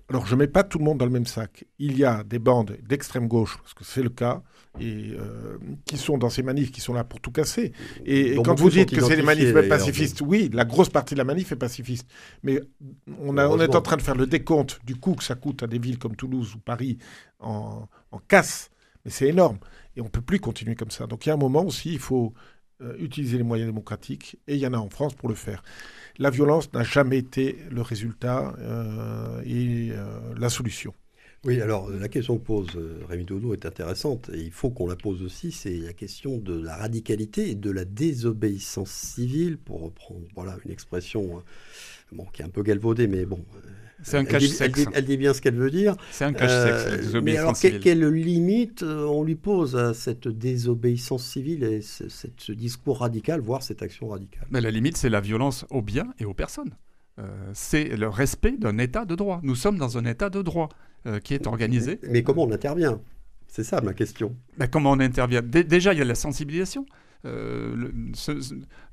[0.09, 1.65] Alors, je ne mets pas tout le monde dans le même sac.
[1.79, 4.43] Il y a des bandes d'extrême gauche, parce que c'est le cas,
[4.79, 7.71] et euh, qui sont dans ces manifs, qui sont là pour tout casser.
[8.05, 11.23] Et, quand vous dites que c'est des manifs pacifistes, oui, la grosse partie de la
[11.25, 12.09] manif est pacifiste.
[12.43, 12.59] Mais
[13.19, 15.63] on, a- on est en train de faire le décompte du coût que ça coûte
[15.63, 16.97] à des villes comme Toulouse ou Paris
[17.39, 18.69] en, en casse.
[19.05, 19.59] Mais c'est énorme.
[19.95, 21.07] Et on ne peut plus continuer comme ça.
[21.07, 22.33] Donc il y a un moment aussi, il faut
[22.81, 24.37] euh, utiliser les moyens démocratiques.
[24.47, 25.63] Et il y en a en France pour le faire.
[26.19, 30.05] La violence n'a jamais été le résultat euh, et euh,
[30.37, 30.93] la solution.
[31.43, 34.87] Oui, alors la question que pose euh, Rémi Dodo est intéressante et il faut qu'on
[34.87, 39.81] la pose aussi, c'est la question de la radicalité et de la désobéissance civile, pour
[39.81, 41.43] reprendre voilà, une expression
[42.11, 43.43] bon, qui est un peu galvaudée, mais bon.
[44.03, 44.79] C'est un elle, dit, elle, cache-sexe.
[44.79, 45.95] dit, elle dit bien ce qu'elle veut dire.
[46.11, 47.79] C'est un cache-sexe, Euh, mais alors, civile.
[47.79, 53.63] quelle limite euh, on lui pose à cette désobéissance civile et ce, discours radical, voire
[53.63, 54.45] cette action radicale?
[54.51, 56.75] Mais la limite, c'est la violence aux biens et aux personnes.
[57.19, 59.39] Euh, c'est le respect d'un état de droit.
[59.43, 60.69] Nous sommes dans un état de droit
[61.05, 61.99] euh, qui est organisé.
[62.09, 62.99] Mais comment on intervient?
[63.47, 64.35] C'est ça ma question.
[64.57, 65.41] Ben, comment on intervient?
[65.43, 66.85] Dé- Déjà, il y a la sensibilisation.
[67.25, 67.89] Euh,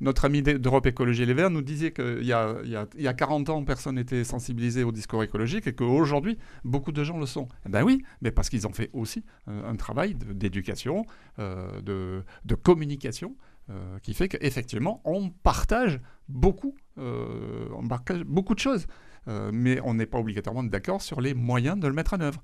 [0.00, 2.86] notre ami d'E- d'Europe Écologie Les Verts nous disait qu'il y a, il y, a,
[2.96, 7.02] il y a 40 ans, personne n'était sensibilisé au discours écologique et qu'aujourd'hui, beaucoup de
[7.02, 7.48] gens le sont.
[7.66, 11.04] Eh Ben oui, mais parce qu'ils ont fait aussi euh, un travail d'éducation,
[11.38, 13.36] euh, de, communication,
[14.02, 18.88] qui fait qu'effectivement, on partage beaucoup, on partage beaucoup de choses.
[19.52, 22.42] Mais on n'est pas obligatoirement d'accord sur les moyens de le mettre en œuvre.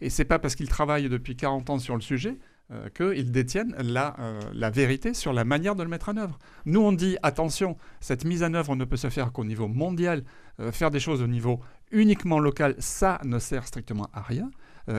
[0.00, 2.38] Et c'est pas parce qu'ils travaillent depuis 40 ans sur le sujet
[2.70, 6.38] euh, qu'ils détiennent la, euh, la vérité sur la manière de le mettre en œuvre.
[6.66, 10.22] Nous, on dit attention, cette mise en œuvre ne peut se faire qu'au niveau mondial.
[10.60, 11.60] Euh, faire des choses au niveau
[11.92, 14.50] uniquement local, ça ne sert strictement à rien.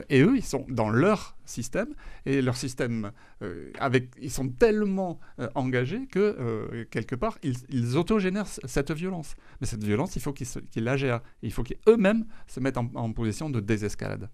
[0.09, 1.95] Et eux, ils sont dans leur système,
[2.28, 3.11] et leur système,
[4.22, 5.20] ils sont tellement
[5.55, 9.36] engagés que, quelque part, ils, ils autogénèrent cette violence.
[9.59, 11.22] Mais cette violence, il faut qu'ils la gèrent.
[11.41, 14.30] Il faut qu'eux-mêmes se mettent en, en position de désescalade.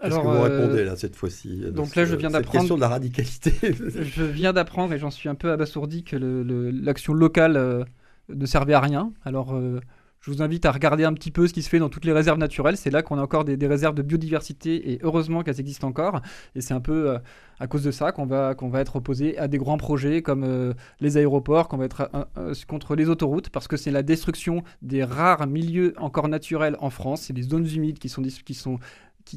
[0.00, 2.38] Qu'est-ce que vous euh, répondez là cette fois-ci euh, donc là, ce- je viens cette
[2.40, 3.52] d'apprendre- question de la radicalité.
[3.72, 7.84] Je viens d'apprendre, et j'en suis un peu abasourdi, que l'action locale euh,
[8.32, 9.12] ne servait à rien.
[9.24, 9.80] Alors, euh,
[10.20, 12.12] Je vous invite à regarder un petit peu ce qui se fait dans toutes les
[12.12, 12.76] réserves naturelles.
[12.76, 16.20] C'est là qu'on a encore des, réserves de biodiversité et heureusement qu'elles existent encore.
[16.56, 17.18] Et c'est un peu euh,
[17.60, 20.42] à cause de ça qu'on va, qu'on va être opposé à des grands projets comme
[20.44, 24.64] euh, les aéroports, qu'on va être euh, contre les autoroutes parce que c'est la destruction
[24.82, 27.22] des rares milieux encore naturels en France.
[27.22, 28.78] C'est les zones humides qui sont, qui sont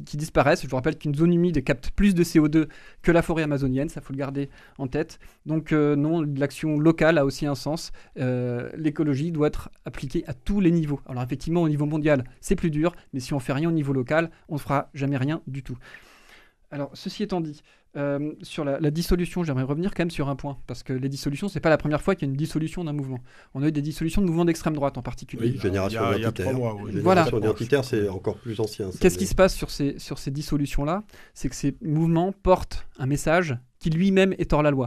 [0.00, 0.62] disparaissent.
[0.62, 2.68] Je vous rappelle qu'une zone humide capte plus de CO2
[3.02, 5.18] que la forêt amazonienne, ça faut le garder en tête.
[5.46, 7.92] Donc euh, non, l'action locale a aussi un sens.
[8.18, 11.00] Euh, l'écologie doit être appliquée à tous les niveaux.
[11.06, 13.92] Alors effectivement, au niveau mondial, c'est plus dur, mais si on fait rien au niveau
[13.92, 15.76] local, on ne fera jamais rien du tout.
[16.70, 17.62] Alors ceci étant dit,
[17.94, 21.48] euh, sur la, dissolution, j'aimerais revenir quand même sur un point, parce que les dissolutions,
[21.48, 23.18] c'est pas la première fois qu'il y a une dissolution d'un mouvement.
[23.54, 25.52] On a eu des dissolutions de mouvements d'extrême droite en particulier.
[25.52, 26.54] Oui, génération identitaire.
[27.02, 27.26] Voilà.
[27.28, 28.88] identitaire, c'est encore plus ancien.
[28.98, 31.04] Qu'est-ce qui se passe sur ces, sur ces dissolutions-là?
[31.34, 34.86] C'est que ces mouvements portent un message qui lui-même est hors la loi.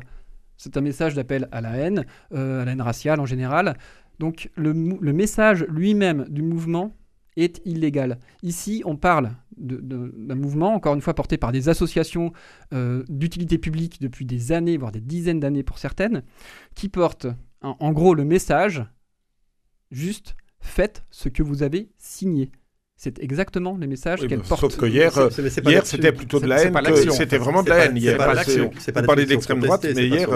[0.58, 3.78] C'est un message d'appel à la haine, euh, à la haine raciale en général.
[4.20, 6.96] Donc le, le message lui-même du mouvement
[7.38, 8.20] est illégal.
[8.44, 12.34] Ici, on parle d'un mouvement, encore une fois porté par des associations
[12.74, 16.24] euh, d'utilité publique depuis des années, voire des dizaines d'années pour certaines,
[16.76, 17.28] qui portent
[17.62, 18.84] en gros le message
[19.92, 22.52] juste faites ce que vous avez signé.
[22.98, 24.62] C'est exactement le message qu'elle porte.
[24.62, 25.12] Sauf que hier,
[25.66, 26.74] hier c'était plutôt de la haine.
[27.12, 27.98] C'était vraiment de la haine.
[27.98, 28.72] Hier, pas l'action.
[28.74, 30.30] Vous parlez d'extrême droite, mais hier,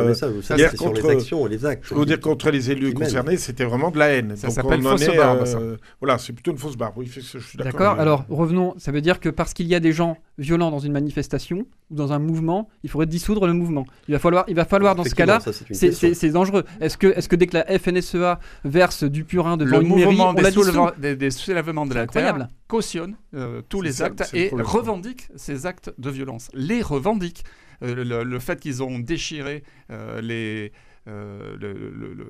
[0.57, 1.85] hier contre les actions et les actes.
[1.87, 4.35] Je veux dire contre les élus concernés, c'était vraiment de la haine.
[4.35, 5.43] Ça s'appelle fausse barbe.
[5.47, 6.93] Euh, voilà, c'est plutôt une fausse barbe.
[6.97, 7.99] Oui, je suis d'accord.
[7.99, 8.75] Alors revenons.
[8.77, 11.95] Ça veut dire que parce qu'il y a des gens violents dans une manifestation ou
[11.95, 13.85] dans un mouvement, il faudrait dissoudre le mouvement.
[14.07, 15.39] Il va falloir, il va falloir dans ce cas-là,
[15.71, 16.63] c'est dangereux.
[16.81, 20.19] Est-ce que, est-ce que dès que la FNSEA verse du purin devant le une mairie,
[20.19, 25.65] on des, des, soulèvements de la terre cautionne euh, tous les actes et revendique ces
[25.65, 26.49] actes de violence.
[26.53, 27.43] Les revendique.
[27.81, 30.73] Euh, le, fait qu'ils ont déchiré euh, les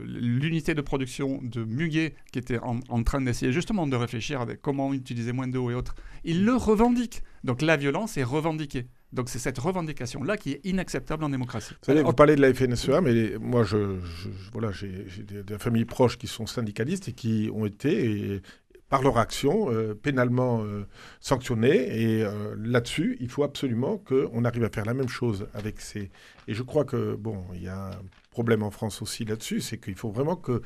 [0.05, 4.93] l'unité de production de Muguet qui était en, train d'essayer justement de réfléchir avec comment
[4.93, 7.23] utiliser moins d'eau et autres, ils le revendiquent.
[7.43, 8.87] Donc la violence est revendiquée.
[9.11, 11.73] Donc c'est cette revendication-là qui est inacceptable en démocratie.
[11.73, 13.97] Vous, savez, vous parlez de la FNSEA, mais moi, je,
[14.53, 18.41] voilà, j'ai des, familles proches qui sont syndicalistes et qui ont été,
[18.89, 20.85] par leur action, euh, pénalement euh,
[21.21, 22.01] sanctionnés.
[22.01, 26.11] Et euh, là-dessus, il faut absolument qu'on arrive à faire la même chose avec ces...
[26.47, 27.91] Et je crois que, bon, il y a
[28.29, 30.61] problème en France aussi là-dessus, c'est qu'il faut vraiment que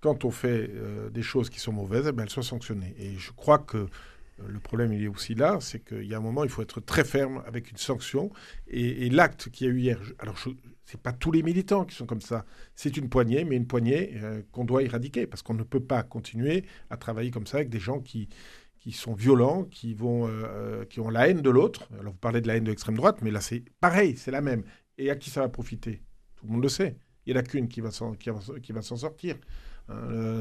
[0.00, 0.70] quand on fait
[1.12, 2.94] des choses qui sont mauvaises, eh elles soient sanctionnées.
[2.98, 3.86] Et je crois que
[4.48, 6.80] le problème, il est aussi là, c'est qu'il y a un moment, il faut être
[6.80, 8.30] très ferme avec une sanction.
[8.68, 11.94] Et, l'acte qu'il y a eu hier, alors ce n'est pas tous les militants qui
[11.94, 12.44] sont comme ça.
[12.74, 16.02] C'est une poignée, mais une poignée euh, qu'on doit éradiquer, parce qu'on ne peut pas
[16.02, 18.28] continuer à travailler comme ça avec des gens qui,
[18.78, 21.88] qui sont violents, qui, vont, euh, euh, qui ont la haine de l'autre.
[21.98, 24.40] Alors vous parlez de la haine de l'extrême droite, mais là c'est pareil, c'est la
[24.40, 24.64] même.
[24.98, 26.02] Et à qui ça va profiter?
[26.42, 26.96] Tout le monde le sait.
[27.24, 28.14] Il n'y en a qu'une qui va s'en
[28.96, 29.36] sortir.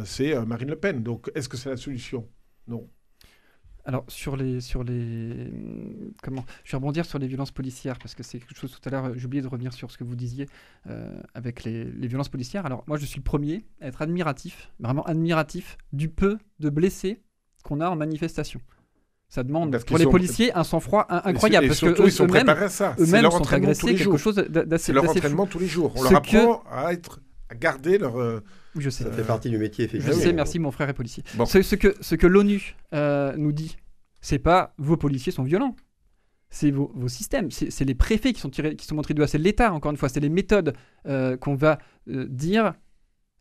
[0.05, 1.03] c'est Marine Le Pen.
[1.03, 2.27] Donc est-ce que c'est la solution?
[2.67, 2.89] Non.
[3.85, 5.51] Alors sur les sur les
[6.21, 8.91] comment je vais rebondir sur les violences policières parce que c'est quelque chose tout à
[8.91, 10.47] l'heure j'ai oublié de revenir sur ce que vous disiez
[10.87, 12.65] euh, avec les, violences policières.
[12.65, 17.21] Alors moi je suis le premier à être admiratif, vraiment admiratif du peu de blessés
[17.63, 18.61] qu'on a en manifestation.
[19.31, 23.53] Ça demande pour les policiers un sang-froid incroyable parce que ils sont eux-mêmes eux sont
[23.53, 25.93] agressés quelque chose d'assez C'est leur entraînement tous les jours.
[25.95, 28.41] On leur apprend à être à garder leur euh,
[28.77, 29.03] je sais.
[29.03, 30.15] Ça fait partie du métier, effectivement.
[30.15, 31.23] Je sais, merci, mon frère est policier.
[31.45, 33.77] Ce, que, ce que l'ONU euh, nous dit,
[34.21, 35.75] c'est pas vos policiers sont violents.
[36.49, 39.27] C'est vos, vos, systèmes, c'est les préfets qui sont, tirés, qui sont montrés du doigt,
[39.27, 40.73] c'est l'État, encore une fois, c'est les méthodes
[41.07, 41.79] euh, qu'on va
[42.09, 42.73] euh, dire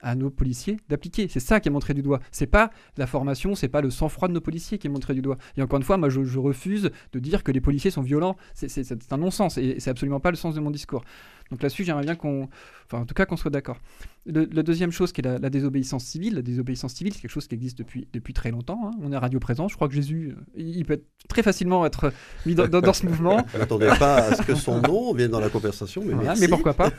[0.03, 1.29] à nos policiers d'appliquer.
[1.29, 2.21] C'est ça qui est montré du doigt.
[2.31, 5.23] C'est pas la formation, c'est pas le sang-froid de nos policiers qui est montré du
[5.23, 5.39] doigt.
[5.57, 8.37] Et encore une fois, moi, je, je refuse de dire que les policiers sont violents.
[8.55, 11.05] C'est un non-sens et c'est absolument pas le sens de mon discours.
[11.51, 12.49] Donc là-dessus, j'aimerais bien qu'on,
[12.87, 13.79] enfin en tout cas qu'on soit d'accord.
[14.27, 17.57] la deuxième chose qui est la, désobéissance civile, la désobéissance civile, c'est quelque chose qui
[17.57, 18.81] existe depuis, depuis très longtemps.
[18.85, 18.91] Hein.
[19.03, 19.67] On est radio présent.
[19.67, 22.13] Je crois que Jésus, euh, il peut très facilement être
[22.47, 23.45] mis dans, ce mouvement.
[23.53, 26.75] Je n'attendais pas à ce que son nom vienne dans la conversation, mais, mais pourquoi
[26.75, 26.91] pas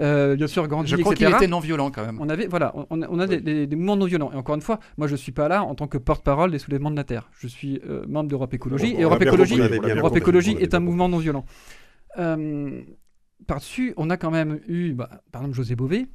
[0.00, 2.20] euh, Bien sûr, Gandhi, Je crois qu'il était non violent quand même.
[2.20, 4.30] On avait, voilà, on, a des, mouvements non violents.
[4.32, 6.90] Et encore une fois, moi je suis pas là en tant que porte-parole des soulèvements
[6.90, 7.30] de la terre.
[7.38, 11.18] Je suis euh, membre d'Europe Écologie et Europe Écologie, Europe Écologie est un mouvement non
[11.18, 11.46] violent.
[12.18, 12.82] Euh,
[13.46, 16.06] par-dessus, on a quand même eu, bah, par exemple, José Bové,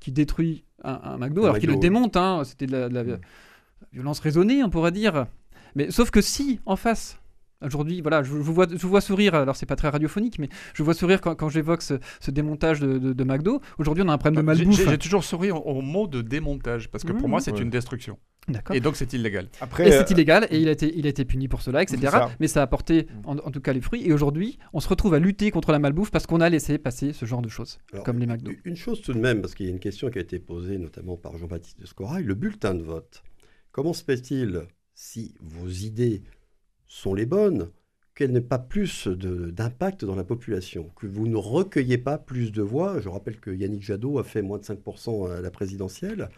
[0.00, 2.16] qui détruit un, McDo, alors qu'il le démonte.
[2.16, 3.18] Hein, C'était de la, mm.
[3.92, 5.26] violence raisonnée, on pourrait dire.
[5.74, 7.18] Mais sauf que si, en face,
[7.60, 10.84] Aujourd'hui, voilà, je, vous vois, je vois sourire, alors c'est pas très radiophonique, mais je
[10.84, 13.60] vois sourire quand, j'évoque ce, démontage de, McDo.
[13.78, 14.88] Aujourd'hui, on a un problème de malbouffe.
[14.88, 17.30] J'ai toujours souri au, mot de démontage, parce que pour mmh.
[17.30, 18.16] moi, c'est une destruction.
[18.72, 19.48] Et donc, c'est illégal.
[19.60, 21.82] Après, et c'est euh, illégal, et il a, été, il a été puni pour cela,
[21.82, 22.16] etc.
[22.40, 24.06] Mais ça a apporté, en, tout cas, les fruits.
[24.06, 27.12] Et aujourd'hui, on se retrouve à lutter contre la malbouffe parce qu'on a laissé passer
[27.12, 28.52] ce genre de choses, comme les McDo.
[28.64, 30.78] Une chose tout de même, parce qu'il y a une question qui a été posée
[30.78, 33.22] notamment par Jean-Baptiste de Scorail, le bulletin de vote
[33.72, 34.62] Comment se fait-il,
[34.94, 36.22] si vos idées
[36.86, 37.70] sont les bonnes,
[38.14, 42.62] qu'elles n'aient pas plus d'impact dans la population, que vous ne recueillez pas plus de
[42.62, 43.00] voix?
[43.00, 46.28] Je rappelle que Yannick Jadot a fait moins de 5% à la présidentielle.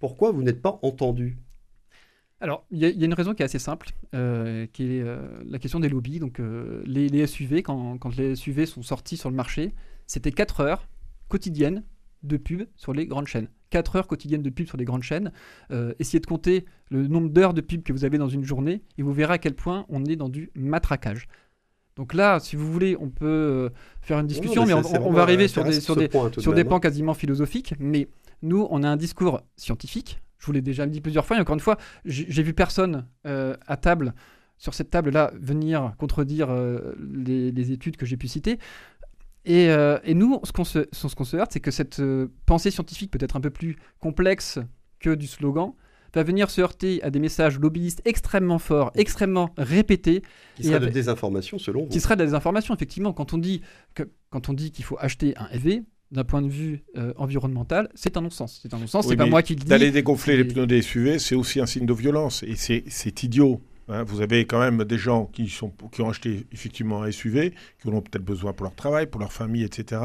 [0.00, 1.38] Pourquoi vous n'êtes pas entendu?
[2.40, 5.58] Alors, il y, a une raison qui est assez simple, euh, qui est euh, la
[5.58, 6.20] question des lobbies.
[6.20, 9.74] Donc, euh, les, SUV, quand, quand, les SUV sont sortis sur le marché,
[10.06, 10.88] c'était 4 heures
[11.28, 11.84] quotidiennes
[12.22, 13.48] de pub sur les grandes chaînes.
[13.68, 15.32] 4 heures quotidiennes de pub sur les grandes chaînes.
[15.98, 19.02] essayez de compter le nombre d'heures de pub que vous avez dans une journée et
[19.02, 21.28] vous verrez à quel point on est dans du matraquage.
[21.96, 23.70] Donc là, si vous voulez, on peut
[24.00, 27.14] faire une discussion, mais, on, va arriver sur des, sur des, sur des pans quasiment
[27.14, 27.74] philosophiques.
[27.78, 28.08] Mais
[28.42, 31.54] nous, on a un discours scientifique, je vous l'ai déjà dit plusieurs fois, et encore
[31.54, 34.14] une fois, j'ai vu personne euh, à table,
[34.56, 38.58] sur cette table-là, venir contredire euh, les, études que j'ai pu citer.
[39.44, 42.02] Et, euh, nous, ce qu'on se, se, heurte, c'est que cette
[42.46, 44.58] pensée scientifique, peut-être un peu plus complexe
[44.98, 45.72] que du slogan,
[46.14, 50.22] va venir se heurter à des messages lobbyistes extrêmement forts, extrêmement répétés.
[50.56, 51.88] Qui sera de désinformation selon vous.
[51.88, 53.12] Qui sera de la désinformation, effectivement.
[53.12, 53.62] Quand on dit
[54.72, 58.60] qu'il faut acheter un EV, d'un point de vue euh, environnemental, c'est un non-sens.
[58.62, 59.66] C'est un non-sens, c'est pas moi qui le dis.
[59.66, 62.42] D'aller dégonfler les pneus des SUV, c'est aussi un signe de violence.
[62.42, 63.60] Et c'est idiot.
[63.88, 64.04] Hein.
[64.04, 67.88] vous avez quand même des gens qui, sont, qui ont acheté effectivement un SUV, qui
[67.88, 70.00] en ont peut-être besoin pour leur travail, pour leur famille, etc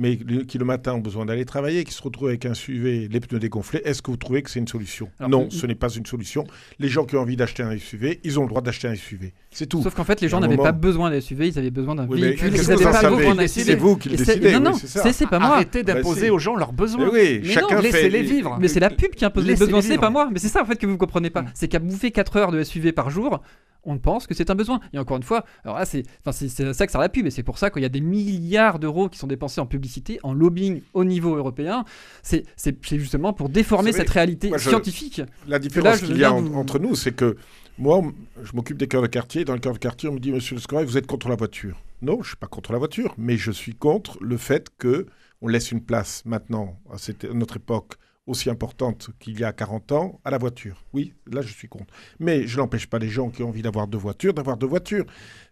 [0.00, 3.20] mais qui le matin ont besoin d'aller travailler, qui se retrouvent avec un SUV, les
[3.20, 5.10] pneus dégonflés, est-ce que vous trouvez que c'est une solution?
[5.28, 6.44] Non, ce n'est pas une solution.
[6.78, 9.34] Les gens qui ont envie d'acheter un SUV, ils ont le droit d'acheter un SUV.
[9.50, 9.82] C'est tout.
[9.82, 12.56] Sauf qu'en fait, les gens n'avaient pas besoin d'un SUV, ils avaient besoin d'un véhicule.
[12.56, 14.52] C'est vous qui le décidez.
[14.52, 15.56] Non, non, c'est pas moi.
[15.56, 17.10] Arrêtez d'imposer aux gens leurs besoins.
[17.12, 18.56] oui, chacun laissez-les vivre.
[18.58, 20.28] Mais c'est la pub qui impose les besoins, c'est pas moi.
[20.32, 21.42] Mais c'est ça en fait que vous ne comprenez pas.
[21.42, 21.50] Mm.
[21.54, 23.42] C'est qu'à bouffer 4 heures de SUV par jour,
[23.84, 24.80] on pense que c'est un besoin.
[24.92, 27.58] Et encore une fois, alors là, c'est ça que ça la pub, et c'est pour
[27.58, 31.04] ça qu'il y a des milliards d'euros qui sont dépensés en publicité, en lobbying au
[31.04, 31.84] niveau européen.
[32.22, 32.44] C'est
[32.90, 35.22] justement pour déformer cette réalité scientifique.
[35.46, 37.36] La différence qu'il y a entre nous, c'est que
[37.78, 38.02] moi,
[38.42, 39.46] je m'occupe des cœurs de quartier.
[39.46, 41.36] Dans le cœur de quartier, on me dit, Monsieur Le Scoret, vous êtes contre la
[41.36, 41.80] voiture.
[42.02, 45.06] Non, je ne suis pas contre la voiture, mais je suis contre le fait que
[45.42, 47.94] on laisse une place maintenant, à, cette, à notre époque,
[48.30, 50.84] aussi importante qu'il y a 40 ans à la voiture.
[50.92, 51.92] Oui, là je suis contre.
[52.18, 55.04] Mais je n'empêche pas les gens qui ont envie d'avoir deux voitures d'avoir deux voitures.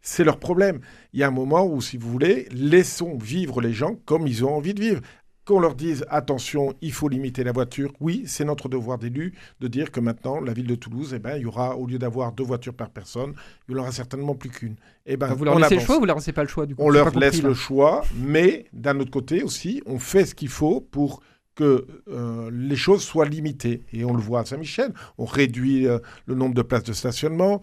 [0.02, 0.80] C'est leur problème.
[1.12, 4.44] Il y a un moment où, si vous voulez, laissons vivre les gens comme ils
[4.44, 5.00] ont envie de vivre
[5.44, 7.90] qu'on leur dise attention, il faut limiter la voiture.
[8.00, 11.36] Oui, c'est notre devoir d'élu de dire que maintenant, la ville de Toulouse, eh ben,
[11.36, 13.32] il y aura, au lieu d'avoir deux voitures par personne,
[13.66, 14.76] il n'y en aura certainement plus qu'une.
[15.06, 16.76] Eh ben, vous leur laissez le choix ou vous leur laissez pas le choix du
[16.76, 16.82] coup?
[16.84, 20.82] On leur laisse le choix, mais d'un autre côté aussi, on fait ce qu'il faut
[20.82, 21.22] pour
[21.58, 23.82] que euh, les choses soient limitées.
[23.92, 27.62] Et on le voit à Saint-Michel, on réduit euh, le nombre de places de stationnement.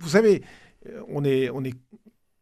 [0.00, 0.42] Vous savez,
[0.88, 1.74] euh, on est, on est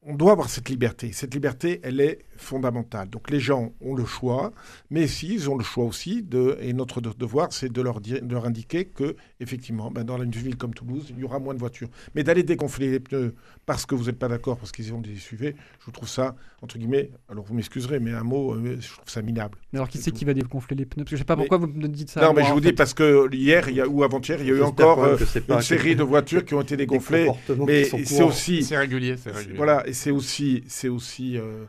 [0.05, 1.13] on doit avoir cette liberté.
[1.13, 3.09] Cette liberté, elle est fondamentale.
[3.09, 4.53] Donc les gens ont le choix,
[4.91, 8.47] mais si ils ont le choix aussi, de, et notre devoir, c'est de leur, leur
[8.47, 11.89] indiquer que, effectivement, ben, dans une ville comme Toulouse, il y aura moins de voitures.
[12.15, 13.35] Mais d'aller dégonfler les pneus
[13.67, 15.55] parce que vous n'êtes pas d'accord, parce qu'ils ont des SUV,
[15.87, 19.23] je trouve ça, entre guillemets, alors vous m'excuserez, mais un mot, euh, je trouve ça
[19.23, 19.59] minable.
[19.73, 21.05] Mais alors qui c'est qui va dégonfler les pneus?
[21.05, 22.21] Parce que je ne sais pas pourquoi vous me dites ça.
[22.23, 24.55] Non, mais je vous dis parce que hier y a, ou avant-hier, il y a
[24.55, 25.17] eu encore euh,
[25.49, 27.29] une série de voitures qui ont été dégonflées.
[27.67, 28.63] Mais c'est aussi.
[28.63, 29.57] C'est régulier, c'est régulier.
[29.57, 30.65] Voilà, et c'est aussi.
[30.67, 31.65] C'est aussi euh,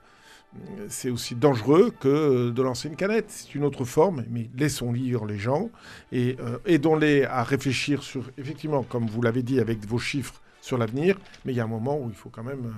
[0.88, 3.26] c'est aussi dangereux que de lancer une canette.
[3.30, 5.70] C'est une autre forme, mais laissons lire les gens
[6.12, 11.18] et aidons-les à réfléchir sur, effectivement, comme vous l'avez dit avec vos chiffres, sur l'avenir.
[11.46, 12.74] Mais il y a un moment où il faut quand même...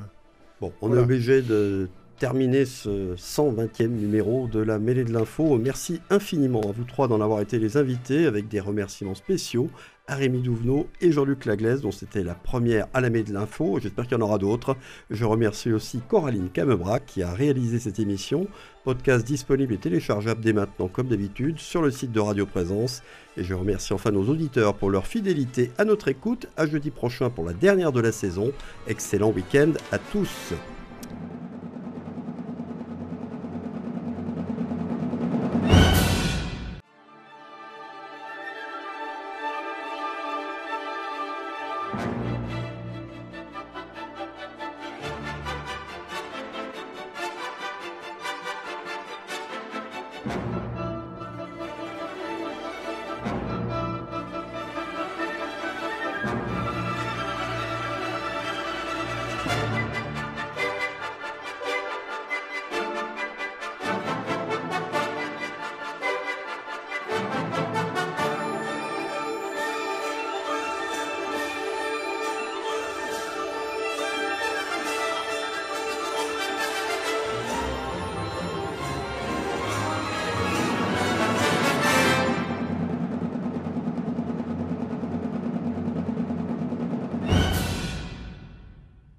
[0.59, 5.57] bon, on est obligé de terminer ce 120e numéro de la mêlée de l'info.
[5.57, 9.69] Merci infiniment à vous trois d'en avoir été les invités avec des remerciements spéciaux
[10.07, 13.79] à Douvenot et Jean-Luc Laglaise dont c'était la première à la de l'info.
[13.81, 14.77] J'espère qu'il y en aura d'autres.
[15.09, 18.47] Je remercie aussi Coraline Camebrac qui a réalisé cette émission.
[18.83, 23.01] Podcast disponible et téléchargeable dès maintenant comme d'habitude sur le site de Radio Présence.
[23.37, 26.47] Et je remercie enfin nos auditeurs pour leur fidélité à notre écoute.
[26.57, 28.51] À jeudi prochain pour la dernière de la saison.
[28.87, 30.53] Excellent week-end à tous.